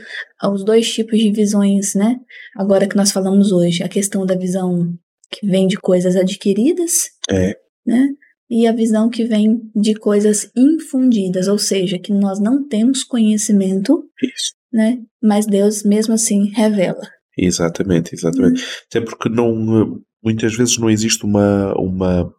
os 0.52 0.64
dois 0.64 0.90
tipos 0.92 1.18
de 1.18 1.32
visões, 1.32 1.94
né? 1.94 2.16
Agora 2.56 2.86
que 2.86 2.96
nós 2.96 3.10
falamos 3.10 3.50
hoje, 3.50 3.82
a 3.82 3.88
questão 3.88 4.24
da 4.24 4.36
visão 4.36 4.94
que 5.30 5.46
vem 5.46 5.66
de 5.66 5.76
coisas 5.76 6.16
adquiridas, 6.16 6.92
é. 7.30 7.54
né? 7.86 8.08
e 8.50 8.66
a 8.66 8.72
visão 8.72 9.08
que 9.08 9.24
vem 9.24 9.60
de 9.76 9.94
coisas 9.94 10.50
infundidas, 10.56 11.46
ou 11.46 11.56
seja, 11.56 11.98
que 11.98 12.12
nós 12.12 12.40
não 12.40 12.66
temos 12.66 13.04
conhecimento, 13.04 14.04
Isso. 14.20 14.54
né? 14.72 14.98
Mas 15.22 15.46
Deus 15.46 15.84
mesmo 15.84 16.14
assim 16.14 16.50
revela. 16.50 17.06
Exatamente, 17.38 18.12
exatamente. 18.12 18.60
Hum. 18.60 18.66
Até 18.88 19.00
porque 19.00 19.28
não 19.28 20.02
muitas 20.22 20.54
vezes 20.54 20.76
não 20.78 20.90
existe 20.90 21.24
uma 21.24 21.72
uma 21.78 22.34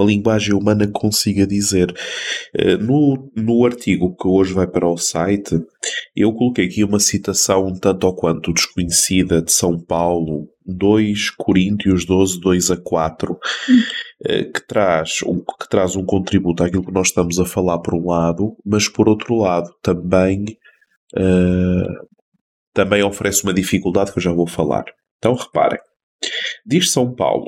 uma 0.00 0.06
linguagem 0.06 0.54
humana 0.54 0.88
consiga 0.90 1.46
dizer. 1.46 1.94
Eh, 2.54 2.76
no, 2.78 3.30
no 3.36 3.64
artigo 3.66 4.16
que 4.16 4.26
hoje 4.26 4.52
vai 4.54 4.66
para 4.66 4.88
o 4.88 4.96
site, 4.96 5.60
eu 6.16 6.32
coloquei 6.32 6.64
aqui 6.66 6.82
uma 6.82 6.98
citação 6.98 7.66
um 7.66 7.78
tanto 7.78 8.06
ou 8.06 8.14
quanto 8.14 8.52
desconhecida 8.52 9.42
de 9.42 9.52
São 9.52 9.78
Paulo, 9.78 10.48
2 10.66 11.30
Coríntios 11.30 12.06
12, 12.06 12.40
2 12.40 12.70
a 12.70 12.76
4, 12.78 13.38
eh, 14.26 14.44
que 14.44 14.66
traz, 14.66 15.18
um, 15.26 15.38
que 15.40 15.68
traz 15.68 15.94
um 15.96 16.04
contributo 16.04 16.64
àquilo 16.64 16.84
que 16.84 16.92
nós 16.92 17.08
estamos 17.08 17.38
a 17.38 17.44
falar 17.44 17.78
por 17.80 17.94
um 17.94 18.08
lado, 18.08 18.56
mas 18.64 18.88
por 18.88 19.08
outro 19.08 19.34
lado 19.36 19.70
também, 19.82 20.44
uh, 21.16 22.06
também 22.72 23.02
oferece 23.02 23.44
uma 23.44 23.52
dificuldade 23.52 24.12
que 24.12 24.18
eu 24.18 24.22
já 24.22 24.32
vou 24.32 24.46
falar. 24.46 24.84
Então 25.18 25.34
reparem. 25.34 25.80
Diz 26.66 26.92
São 26.92 27.14
Paulo: 27.14 27.46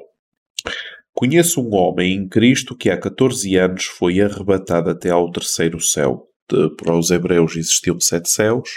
Conheço 1.15 1.61
um 1.61 1.75
homem 1.75 2.15
em 2.15 2.29
Cristo 2.29 2.77
que 2.77 2.91
há 2.91 2.99
14 2.99 3.57
anos 3.57 3.85
foi 3.85 4.21
arrebatado 4.21 4.91
até 4.91 5.11
ao 5.11 5.31
terceiro 5.31 5.81
céu. 5.81 6.27
De, 6.51 6.75
para 6.77 6.97
os 6.97 7.11
hebreus 7.11 7.57
existiam 7.57 8.01
sete 8.01 8.29
céus, 8.29 8.69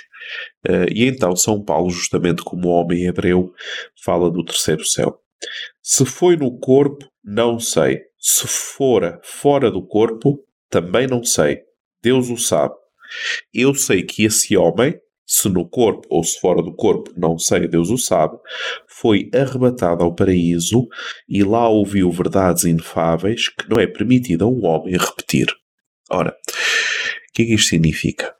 uh, 0.67 0.91
e 0.93 1.05
então 1.05 1.35
São 1.35 1.63
Paulo, 1.63 1.89
justamente 1.89 2.43
como 2.43 2.69
homem 2.69 3.05
hebreu, 3.05 3.51
fala 4.03 4.29
do 4.29 4.43
terceiro 4.43 4.85
céu. 4.85 5.19
Se 5.81 6.05
foi 6.05 6.35
no 6.35 6.57
corpo, 6.59 7.05
não 7.23 7.59
sei. 7.59 8.01
Se 8.19 8.47
fora 8.47 9.19
fora 9.23 9.71
do 9.71 9.85
corpo, 9.85 10.39
também 10.69 11.07
não 11.07 11.23
sei. 11.23 11.61
Deus 12.01 12.29
o 12.29 12.37
sabe. 12.37 12.75
Eu 13.53 13.73
sei 13.73 14.03
que 14.03 14.23
esse 14.23 14.57
homem, 14.57 14.99
se 15.25 15.49
no 15.49 15.67
corpo 15.67 16.07
ou 16.09 16.23
se 16.23 16.39
fora 16.39 16.61
do 16.61 16.73
corpo, 16.73 17.11
não 17.15 17.37
sei, 17.37 17.67
Deus 17.67 17.89
o 17.89 17.97
sabe, 17.97 18.37
foi 18.99 19.29
arrebatado 19.33 20.03
ao 20.03 20.15
paraíso 20.15 20.87
e 21.27 21.43
lá 21.43 21.67
ouviu 21.67 22.09
verdades 22.11 22.63
inefáveis 22.63 23.49
que 23.49 23.69
não 23.69 23.77
é 23.79 23.85
permitido 23.85 24.45
a 24.45 24.47
um 24.47 24.65
homem 24.65 24.95
repetir. 24.97 25.47
Ora, 26.09 26.31
o 26.31 27.33
que 27.33 27.43
é 27.43 27.45
que 27.45 27.53
isto 27.55 27.69
significa? 27.69 28.33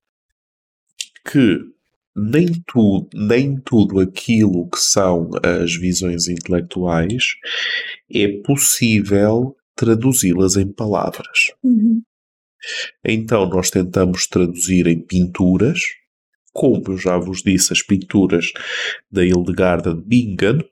Que 1.30 1.60
nem 2.16 2.48
tudo, 2.66 3.10
nem 3.14 3.60
tudo 3.60 4.00
aquilo 4.00 4.70
que 4.70 4.80
são 4.80 5.30
as 5.44 5.76
visões 5.76 6.30
intelectuais 6.30 7.36
é 8.10 8.28
possível 8.42 9.58
traduzi-las 9.76 10.56
em 10.56 10.72
palavras. 10.72 11.52
Uhum. 11.62 12.02
Então 13.04 13.48
nós 13.50 13.70
tentamos 13.70 14.26
traduzir 14.26 14.88
em 14.88 15.00
pinturas, 15.00 15.82
como 16.56 16.82
eu 16.88 16.98
já 16.98 17.18
vos 17.18 17.44
disse, 17.44 17.74
as 17.74 17.84
pinturas 17.84 18.54
da 19.12 19.26
Hildegarda 19.26 19.94
de 19.94 20.02
Bingen, 20.02 20.64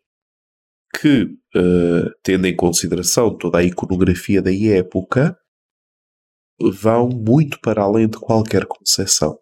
que, 0.97 1.23
uh, 1.23 2.09
tendo 2.23 2.47
em 2.47 2.55
consideração 2.55 3.37
toda 3.37 3.57
a 3.57 3.63
iconografia 3.63 4.41
da 4.41 4.53
época, 4.53 5.37
vão 6.57 7.09
muito 7.09 7.59
para 7.59 7.81
além 7.81 8.07
de 8.07 8.17
qualquer 8.17 8.65
concepção. 8.65 9.37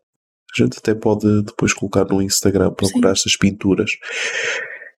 A 0.57 0.63
gente 0.63 0.79
até 0.79 0.95
pode 0.95 1.43
depois 1.43 1.73
colocar 1.73 2.05
no 2.05 2.23
Instagram, 2.23 2.73
procurar 2.73 3.15
Sim. 3.15 3.21
essas 3.21 3.37
pinturas. 3.37 3.91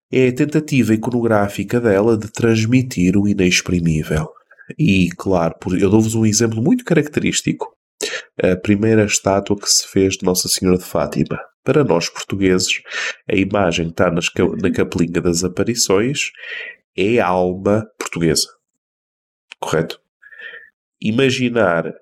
É 0.09 0.29
a 0.29 0.33
tentativa 0.33 0.93
iconográfica 0.93 1.81
dela 1.81 2.17
de 2.17 2.31
transmitir 2.31 3.17
o 3.17 3.27
inexprimível. 3.27 4.29
E, 4.79 5.09
claro, 5.17 5.55
eu 5.77 5.89
dou-vos 5.89 6.15
um 6.15 6.25
exemplo 6.25 6.61
muito 6.61 6.85
característico. 6.85 7.75
A 8.41 8.55
primeira 8.55 9.05
estátua 9.05 9.57
que 9.57 9.69
se 9.69 9.87
fez 9.87 10.17
de 10.17 10.25
Nossa 10.25 10.47
Senhora 10.47 10.77
de 10.77 10.83
Fátima. 10.83 11.39
Para 11.63 11.83
nós 11.83 12.09
portugueses, 12.09 12.81
a 13.29 13.35
imagem 13.35 13.85
que 13.85 13.91
está 13.91 14.11
nas, 14.11 14.27
na 14.61 14.71
capelinha 14.71 15.21
das 15.21 15.43
aparições 15.43 16.31
é 16.95 17.19
a 17.19 17.27
alma 17.27 17.85
portuguesa. 17.97 18.47
Correto? 19.59 19.99
Imaginar 21.01 21.93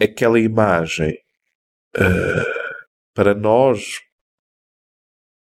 aquela 0.00 0.38
imagem 0.38 1.18
uh, 1.96 2.70
para 3.14 3.34
nós 3.34 3.98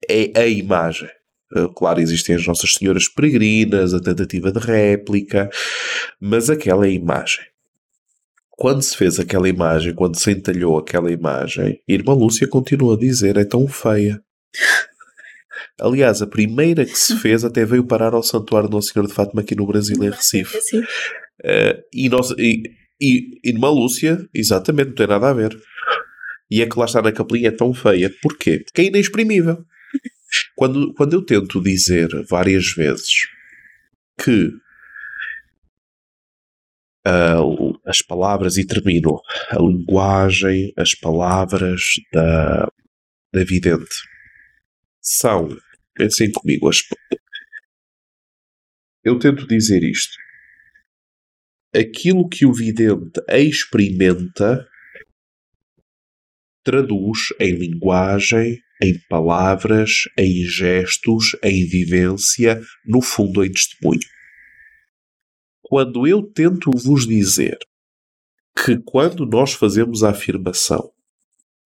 é 0.09 0.33
a 0.38 0.46
imagem. 0.46 1.11
Uh, 1.55 1.68
claro, 1.72 2.00
existem 2.00 2.35
as 2.35 2.46
Nossas 2.46 2.72
Senhoras 2.74 3.09
Peregrinas, 3.09 3.92
a 3.92 4.00
tentativa 4.00 4.50
de 4.50 4.59
réplica, 4.59 5.50
mas 6.18 6.48
aquela 6.48 6.87
é 6.87 6.88
a 6.88 6.92
imagem. 6.92 7.44
Quando 8.62 8.81
se 8.81 8.96
fez 8.96 9.18
aquela 9.18 9.48
imagem, 9.48 9.92
quando 9.92 10.16
se 10.16 10.31
entalhou 10.31 10.79
aquela 10.79 11.11
imagem, 11.11 11.83
Irmã 11.88 12.14
Lúcia 12.14 12.46
continua 12.46 12.94
a 12.94 12.96
dizer: 12.96 13.37
é 13.37 13.44
tão 13.44 13.66
feia. 13.66 14.22
Aliás, 15.81 16.22
a 16.22 16.29
primeira 16.29 16.85
que 16.85 16.96
se 16.96 17.16
fez 17.16 17.44
até 17.44 17.64
veio 17.64 17.85
parar 17.85 18.14
ao 18.14 18.22
Santuário 18.22 18.68
do 18.68 18.77
Nosso 18.77 18.92
Senhor 18.92 19.05
de 19.09 19.12
Fátima 19.12 19.42
aqui 19.42 19.57
no 19.57 19.66
Brasil, 19.66 19.96
em 20.05 20.11
Recife. 20.11 20.57
Uh, 20.79 21.83
e, 21.92 22.09
nós, 22.09 22.31
e, 22.38 22.62
e 23.01 23.40
Irmã 23.44 23.68
Lúcia, 23.68 24.25
exatamente, 24.33 24.90
não 24.90 24.94
tem 24.94 25.09
nada 25.09 25.31
a 25.31 25.35
ver. 25.35 25.61
E 26.48 26.62
a 26.62 26.68
que 26.68 26.79
lá 26.79 26.85
está 26.85 27.03
na 27.03 27.11
capelinha 27.11 27.48
é 27.48 27.51
tão 27.51 27.75
feia. 27.75 28.14
Porquê? 28.22 28.61
Porque 28.61 28.83
é 28.83 28.85
inexprimível. 28.85 29.59
Quando, 30.55 30.94
quando 30.94 31.14
eu 31.14 31.22
tento 31.22 31.61
dizer 31.61 32.09
várias 32.31 32.72
vezes 32.77 33.27
que 34.16 34.53
uh, 37.07 37.62
as 37.85 38.01
palavras, 38.01 38.57
e 38.57 38.66
termino, 38.66 39.21
a 39.51 39.59
linguagem, 39.59 40.73
as 40.77 40.95
palavras 40.95 41.83
da, 42.12 42.68
da 43.33 43.45
vidente. 43.45 43.95
São, 45.01 45.49
pensem 45.95 46.31
comigo, 46.31 46.68
as, 46.68 46.79
eu 49.05 49.18
tento 49.18 49.47
dizer 49.47 49.83
isto. 49.83 50.16
Aquilo 51.75 52.29
que 52.29 52.47
o 52.47 52.53
vidente 52.53 53.21
experimenta 53.29 54.64
traduz 56.62 57.18
em 57.40 57.55
linguagem, 57.55 58.61
em 58.81 58.99
palavras, 59.09 59.90
em 60.16 60.45
gestos, 60.45 61.37
em 61.42 61.66
vivência, 61.66 62.61
no 62.87 63.03
fundo 63.03 63.45
em 63.45 63.51
testemunho. 63.51 64.01
Quando 65.62 66.07
eu 66.07 66.23
tento 66.23 66.71
vos 66.71 67.07
dizer 67.07 67.59
que 68.55 68.79
quando 68.79 69.27
nós 69.27 69.53
fazemos 69.53 70.03
a 70.03 70.11
afirmação 70.11 70.93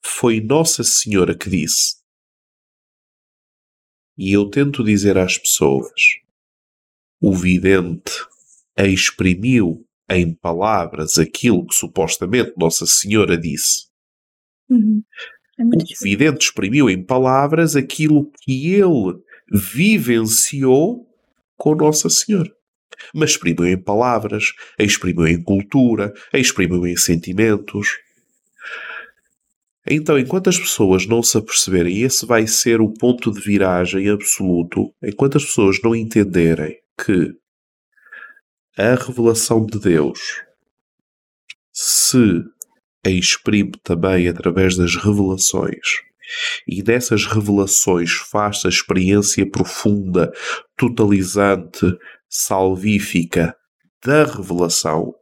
foi 0.05 0.41
Nossa 0.41 0.85
Senhora 0.85 1.37
que 1.37 1.51
disse, 1.51 1.97
e 4.17 4.33
eu 4.33 4.49
tento 4.49 4.83
dizer 4.83 5.19
às 5.19 5.37
pessoas, 5.37 5.93
o 7.21 7.35
vidente 7.35 8.13
exprimiu 8.79 9.87
em 10.09 10.35
palavras 10.35 11.19
aquilo 11.19 11.67
que 11.67 11.75
supostamente 11.75 12.55
Nossa 12.57 12.87
Senhora 12.87 13.37
disse. 13.37 13.89
Uhum. 14.71 15.03
É 15.59 15.65
o 15.65 16.03
vidente 16.03 16.47
exprimiu 16.47 16.89
em 16.89 17.05
palavras 17.05 17.77
aquilo 17.77 18.31
que 18.43 18.75
ele 18.75 19.21
vivenciou 19.51 21.07
com 21.57 21.75
Nossa 21.75 22.09
Senhora. 22.09 22.56
Mas 23.15 23.31
exprimiu 23.31 23.67
em 23.67 23.77
palavras, 23.77 24.53
exprimiu 24.79 25.27
em 25.27 25.43
cultura, 25.43 26.13
exprimiu 26.33 26.87
em 26.87 26.97
sentimentos. 26.97 27.99
Então, 29.89 30.19
enquanto 30.19 30.49
as 30.49 30.59
pessoas 30.59 31.07
não 31.07 31.23
se 31.23 31.39
aperceberem, 31.39 32.03
esse 32.03 32.27
vai 32.27 32.47
ser 32.47 32.81
o 32.81 32.93
ponto 32.93 33.33
de 33.33 33.41
viragem 33.41 34.09
absoluto, 34.09 34.93
enquanto 35.03 35.37
as 35.37 35.45
pessoas 35.45 35.81
não 35.83 35.95
entenderem 35.95 36.77
que 37.05 37.33
a 38.77 38.95
revelação 38.95 39.65
de 39.65 39.79
Deus 39.79 40.43
se 41.73 42.43
exprime 43.07 43.73
também 43.83 44.29
através 44.29 44.77
das 44.77 44.97
revelações 44.97 46.03
e 46.67 46.83
dessas 46.83 47.25
revelações 47.25 48.13
faz 48.13 48.65
a 48.65 48.69
experiência 48.69 49.49
profunda, 49.49 50.33
totalizante, 50.77 51.97
salvífica 52.29 53.57
da 54.05 54.25
revelação, 54.25 55.15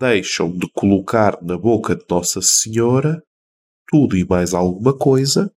deixam 0.00 0.50
de 0.50 0.70
colocar 0.72 1.42
na 1.42 1.56
boca 1.56 1.94
de 1.94 2.04
Nossa 2.08 2.40
Senhora 2.42 3.22
tudo 3.88 4.16
e 4.16 4.26
mais 4.26 4.52
alguma 4.52 4.96
coisa 4.96 5.50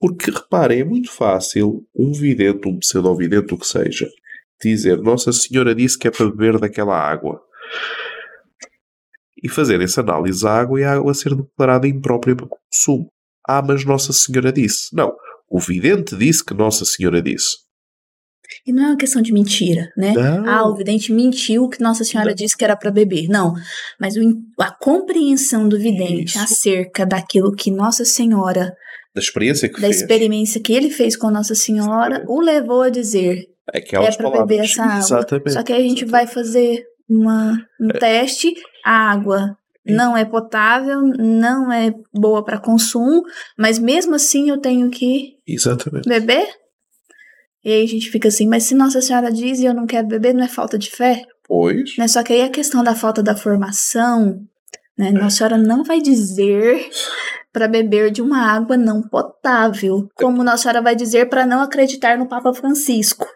porque 0.00 0.30
reparem, 0.30 0.80
é 0.80 0.84
muito 0.84 1.10
fácil 1.10 1.84
um 1.94 2.12
vidente, 2.12 2.68
um 2.68 2.78
pseudo-vidente, 2.78 3.52
o 3.52 3.58
que 3.58 3.66
seja, 3.66 4.08
dizer 4.60 4.98
Nossa 4.98 5.32
Senhora 5.32 5.74
disse 5.74 5.98
que 5.98 6.06
é 6.06 6.10
para 6.10 6.26
beber 6.26 6.58
daquela 6.58 6.96
água. 6.96 7.42
E 9.42 9.48
fazer 9.48 9.80
essa 9.80 10.00
análise 10.00 10.46
à 10.46 10.52
água 10.52 10.80
e 10.80 10.84
a 10.84 10.94
água 10.94 11.14
ser 11.14 11.34
declarada 11.34 11.86
imprópria 11.86 12.36
para 12.36 12.46
consumo. 12.46 13.10
Ah, 13.46 13.62
mas 13.62 13.84
Nossa 13.84 14.12
Senhora 14.12 14.52
disse. 14.52 14.94
Não. 14.94 15.16
O 15.48 15.58
vidente 15.58 16.16
disse 16.16 16.44
que 16.44 16.54
Nossa 16.54 16.84
Senhora 16.84 17.22
disse. 17.22 17.56
E 18.66 18.72
não 18.72 18.84
é 18.84 18.86
uma 18.88 18.96
questão 18.96 19.20
de 19.20 19.32
mentira, 19.32 19.90
né? 19.96 20.12
Não. 20.12 20.48
Ah, 20.48 20.68
o 20.68 20.74
vidente 20.74 21.12
mentiu 21.12 21.68
que 21.68 21.82
Nossa 21.82 22.04
Senhora 22.04 22.30
não. 22.30 22.34
disse 22.34 22.56
que 22.56 22.64
era 22.64 22.76
para 22.76 22.90
beber. 22.90 23.28
Não. 23.28 23.54
Mas 24.00 24.16
o, 24.16 24.20
a 24.58 24.70
compreensão 24.70 25.68
do 25.68 25.78
vidente 25.78 26.36
Isso. 26.36 26.38
acerca 26.38 27.04
daquilo 27.04 27.52
que 27.52 27.70
Nossa 27.70 28.04
Senhora 28.04 28.72
da 29.14 29.20
experiência 29.20 29.68
que 29.68 29.80
da 29.80 29.88
fez. 29.88 30.00
experiência 30.00 30.60
que 30.62 30.72
ele 30.72 30.90
fez 30.90 31.16
com 31.16 31.30
Nossa 31.30 31.54
Senhora, 31.54 32.16
Exatamente. 32.16 32.30
o 32.30 32.40
levou 32.40 32.82
a 32.82 32.90
dizer 32.90 33.46
Aquelas 33.74 34.14
é 34.14 34.16
para 34.16 34.30
beber 34.30 34.60
essa 34.60 34.82
água. 34.82 34.98
Exatamente. 34.98 35.52
Só 35.52 35.62
que 35.62 35.72
aí 35.72 35.84
a 35.84 35.88
gente 35.88 36.04
vai 36.04 36.26
fazer 36.26 36.84
uma, 37.08 37.52
um 37.80 37.90
é. 37.90 37.98
teste, 37.98 38.54
a 38.84 39.10
água 39.10 39.56
não 39.88 40.16
é 40.16 40.24
potável, 40.24 41.00
não 41.02 41.72
é 41.72 41.92
boa 42.12 42.44
para 42.44 42.58
consumo, 42.58 43.22
mas 43.56 43.78
mesmo 43.78 44.14
assim 44.14 44.50
eu 44.50 44.58
tenho 44.58 44.90
que 44.90 45.36
Exatamente. 45.46 46.08
beber? 46.08 46.46
E 47.64 47.72
aí 47.72 47.84
a 47.84 47.88
gente 47.88 48.10
fica 48.10 48.28
assim, 48.28 48.48
mas 48.48 48.64
se 48.64 48.74
Nossa 48.74 49.00
Senhora 49.00 49.32
diz 49.32 49.58
e 49.58 49.64
eu 49.64 49.74
não 49.74 49.86
quero 49.86 50.06
beber, 50.06 50.34
não 50.34 50.44
é 50.44 50.48
falta 50.48 50.78
de 50.78 50.90
fé? 50.90 51.22
Pois. 51.46 51.96
Né? 51.96 52.06
Só 52.06 52.22
que 52.22 52.32
aí 52.32 52.42
a 52.42 52.50
questão 52.50 52.84
da 52.84 52.94
falta 52.94 53.22
da 53.22 53.34
formação, 53.34 54.40
né? 54.96 55.10
Nossa 55.10 55.36
Senhora 55.36 55.56
não 55.56 55.82
vai 55.82 56.00
dizer 56.00 56.88
para 57.52 57.66
beber 57.66 58.10
de 58.10 58.20
uma 58.20 58.52
água 58.52 58.76
não 58.76 59.02
potável, 59.02 60.08
como 60.14 60.44
Nossa 60.44 60.64
Senhora 60.64 60.82
vai 60.82 60.94
dizer 60.94 61.28
para 61.28 61.46
não 61.46 61.62
acreditar 61.62 62.18
no 62.18 62.28
Papa 62.28 62.52
Francisco. 62.52 63.26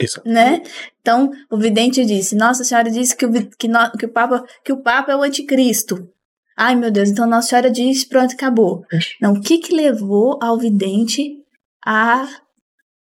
Isso. 0.00 0.20
Né? 0.24 0.62
Então, 1.00 1.30
o 1.50 1.56
vidente 1.56 2.04
disse: 2.04 2.36
Nossa 2.36 2.64
Senhora 2.64 2.90
disse 2.90 3.16
que 3.16 3.24
o, 3.24 3.32
que, 3.56 3.68
no, 3.68 3.90
que, 3.92 4.06
o 4.06 4.08
Papa, 4.08 4.44
que 4.64 4.72
o 4.72 4.82
Papa 4.82 5.12
é 5.12 5.16
o 5.16 5.22
anticristo. 5.22 6.08
Ai, 6.56 6.74
meu 6.74 6.90
Deus, 6.90 7.10
então 7.10 7.26
Nossa 7.26 7.48
Senhora 7.48 7.70
disse, 7.70 8.08
pronto, 8.08 8.32
acabou. 8.32 8.82
Não, 9.20 9.34
o 9.34 9.40
que 9.40 9.58
que 9.58 9.74
levou 9.74 10.38
ao 10.42 10.58
vidente 10.58 11.36
a 11.84 12.26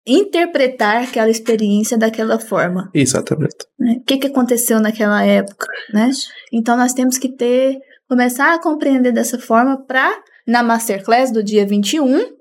interpretar 0.06 1.04
aquela 1.04 1.30
experiência 1.30 1.98
daquela 1.98 2.38
forma? 2.38 2.92
Exatamente. 2.94 3.66
Né? 3.80 3.98
O 4.02 4.04
que 4.04 4.18
que 4.18 4.28
aconteceu 4.28 4.80
naquela 4.82 5.24
época, 5.24 5.68
né? 5.94 6.12
Então, 6.52 6.76
nós 6.76 6.94
temos 6.94 7.18
que 7.18 7.30
ter 7.30 7.80
começar 8.08 8.54
a 8.54 8.62
compreender 8.62 9.12
dessa 9.12 9.40
forma 9.40 9.78
para, 9.78 10.14
na 10.46 10.62
Masterclass 10.62 11.32
do 11.32 11.44
dia 11.44 11.66
21, 11.66 12.35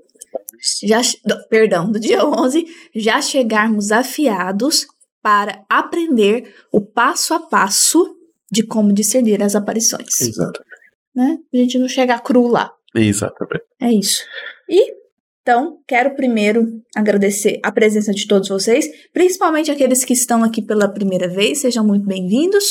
já, 0.82 1.00
perdão, 1.48 1.90
do 1.90 1.98
dia 1.98 2.24
11, 2.26 2.64
já 2.94 3.20
chegarmos 3.20 3.92
afiados 3.92 4.86
para 5.22 5.64
aprender 5.68 6.54
o 6.72 6.80
passo 6.80 7.34
a 7.34 7.40
passo 7.40 8.14
de 8.50 8.62
como 8.62 8.92
discernir 8.92 9.42
as 9.42 9.54
aparições. 9.54 10.20
Exatamente. 10.20 10.74
Né? 11.14 11.38
A 11.52 11.56
gente 11.56 11.78
não 11.78 11.88
chegar 11.88 12.22
cru 12.22 12.46
lá. 12.46 12.72
Exatamente. 12.94 13.64
É 13.80 13.92
isso. 13.92 14.22
E 14.68 15.04
então, 15.44 15.78
quero 15.86 16.16
primeiro 16.16 16.66
agradecer 16.96 17.60
a 17.62 17.70
presença 17.70 18.12
de 18.14 18.26
todos 18.26 18.48
vocês, 18.48 18.88
principalmente 19.12 19.70
aqueles 19.70 20.02
que 20.02 20.14
estão 20.14 20.42
aqui 20.42 20.62
pela 20.62 20.88
primeira 20.88 21.28
vez, 21.28 21.60
sejam 21.60 21.84
muito 21.84 22.06
bem-vindos. 22.06 22.64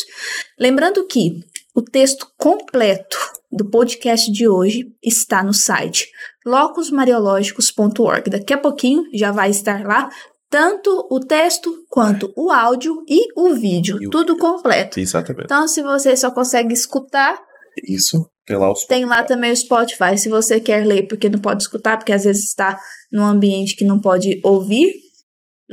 Lembrando 0.60 1.06
que 1.06 1.40
o 1.76 1.84
texto 1.84 2.28
completo 2.36 3.16
do 3.56 3.70
podcast 3.70 4.32
de 4.32 4.48
hoje 4.48 4.88
está 5.02 5.44
no 5.44 5.54
site 5.54 6.08
locusmariológicos.org. 6.46 8.30
Daqui 8.30 8.54
a 8.54 8.58
pouquinho 8.58 9.04
já 9.14 9.32
vai 9.32 9.50
estar 9.50 9.86
lá 9.86 10.10
tanto 10.50 11.08
o 11.10 11.20
texto 11.20 11.72
quanto 11.90 12.32
o 12.38 12.52
áudio 12.52 13.04
e 13.08 13.28
o 13.36 13.56
vídeo, 13.56 13.98
e 14.02 14.08
o 14.08 14.10
tudo 14.10 14.34
vídeo. 14.34 14.38
completo. 14.38 15.00
Exatamente. 15.00 15.46
Então, 15.46 15.68
se 15.68 15.82
você 15.82 16.16
só 16.16 16.30
consegue 16.30 16.74
escutar, 16.74 17.42
isso, 17.88 18.30
lá, 18.48 18.74
tem 18.88 19.06
lá 19.06 19.24
também 19.24 19.52
o 19.52 19.58
Spotify. 19.58 20.16
Se 20.16 20.30
você 20.30 20.60
quer 20.60 20.86
ler 20.86 21.08
porque 21.08 21.28
não 21.28 21.40
pode 21.40 21.64
escutar, 21.64 21.98
porque 21.98 22.14
às 22.14 22.24
vezes 22.24 22.44
está 22.44 22.80
num 23.12 23.26
ambiente 23.26 23.76
que 23.76 23.84
não 23.84 24.00
pode 24.00 24.40
ouvir, 24.44 24.94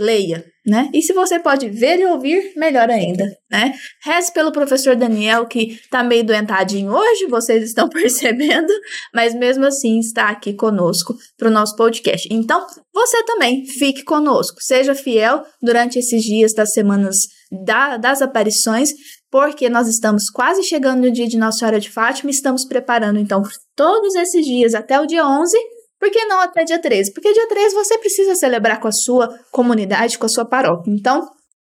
leia, 0.01 0.43
né? 0.67 0.89
E 0.95 1.03
se 1.03 1.13
você 1.13 1.39
pode 1.39 1.69
ver 1.69 2.01
e 2.01 2.07
ouvir, 2.07 2.55
melhor 2.57 2.89
ainda, 2.89 3.25
né? 3.51 3.75
Reze 4.03 4.33
pelo 4.33 4.51
professor 4.51 4.97
Daniel, 4.97 5.47
que 5.47 5.79
tá 5.91 6.03
meio 6.03 6.25
doentadinho 6.25 6.91
hoje, 6.91 7.27
vocês 7.27 7.63
estão 7.63 7.87
percebendo, 7.93 8.73
mas 9.15 9.35
mesmo 9.35 9.67
assim 9.67 9.99
está 9.99 10.31
aqui 10.31 10.55
conosco 10.55 11.15
para 11.37 11.49
o 11.49 11.51
nosso 11.51 11.77
podcast. 11.77 12.27
Então, 12.33 12.67
você 12.95 13.23
também 13.25 13.67
fique 13.67 14.03
conosco, 14.03 14.57
seja 14.61 14.95
fiel 14.95 15.45
durante 15.61 15.99
esses 15.99 16.23
dias 16.23 16.55
das 16.55 16.73
semanas 16.73 17.17
da, 17.53 17.99
das 17.99 18.23
aparições, 18.23 18.91
porque 19.31 19.69
nós 19.69 19.87
estamos 19.87 20.31
quase 20.31 20.63
chegando 20.63 21.03
no 21.03 21.13
dia 21.13 21.29
de 21.29 21.37
Nossa 21.37 21.59
Senhora 21.59 21.79
de 21.79 21.91
Fátima 21.91 22.31
estamos 22.31 22.65
preparando, 22.65 23.19
então, 23.19 23.43
todos 23.77 24.15
esses 24.15 24.47
dias 24.47 24.75
até 24.75 24.99
o 24.99 25.07
dia 25.07 25.27
11 25.27 25.59
por 26.01 26.11
que 26.11 26.25
não 26.25 26.41
até 26.41 26.65
dia 26.65 26.81
13? 26.81 27.13
Porque 27.13 27.31
dia 27.31 27.47
13 27.47 27.75
você 27.75 27.99
precisa 27.99 28.35
celebrar 28.35 28.81
com 28.81 28.89
a 28.89 28.93
sua 28.93 29.29
comunidade, 29.53 30.19
com 30.19 30.25
a 30.25 30.31
sua 30.31 30.47
paróquia. 30.47 30.91
Então, 30.91 31.29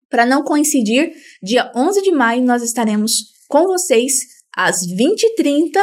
para 0.10 0.26
não 0.26 0.44
coincidir, 0.44 1.13
dia 1.42 1.72
11 1.74 2.02
de 2.02 2.12
maio 2.12 2.44
nós 2.44 2.62
estaremos 2.62 3.13
com 3.48 3.63
vocês 3.66 4.13
às 4.56 4.82
20h30 4.86 5.80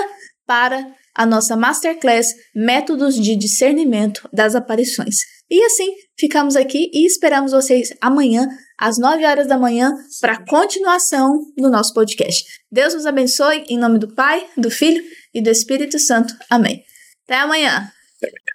para 0.46 0.86
a 1.16 1.24
nossa 1.24 1.56
Masterclass 1.56 2.34
Métodos 2.54 3.14
de 3.14 3.34
Discernimento 3.34 4.28
das 4.30 4.54
Aparições. 4.54 5.16
E 5.50 5.62
assim, 5.64 5.94
ficamos 6.18 6.54
aqui 6.54 6.90
e 6.92 7.06
esperamos 7.06 7.52
vocês 7.52 7.90
amanhã, 8.00 8.46
às 8.78 8.98
9 8.98 9.24
horas 9.24 9.46
da 9.46 9.56
manhã, 9.56 9.94
para 10.20 10.34
a 10.34 10.46
continuação 10.46 11.38
do 11.56 11.70
nosso 11.70 11.94
podcast. 11.94 12.44
Deus 12.70 12.92
nos 12.92 13.06
abençoe, 13.06 13.64
em 13.68 13.78
nome 13.78 13.98
do 13.98 14.14
Pai, 14.14 14.46
do 14.56 14.70
Filho 14.70 15.02
e 15.32 15.40
do 15.40 15.48
Espírito 15.48 15.98
Santo. 15.98 16.34
Amém. 16.50 16.82
Até 17.24 17.36
amanhã! 17.36 17.93
There 18.24 18.32
we 18.32 18.38
go. 18.46 18.53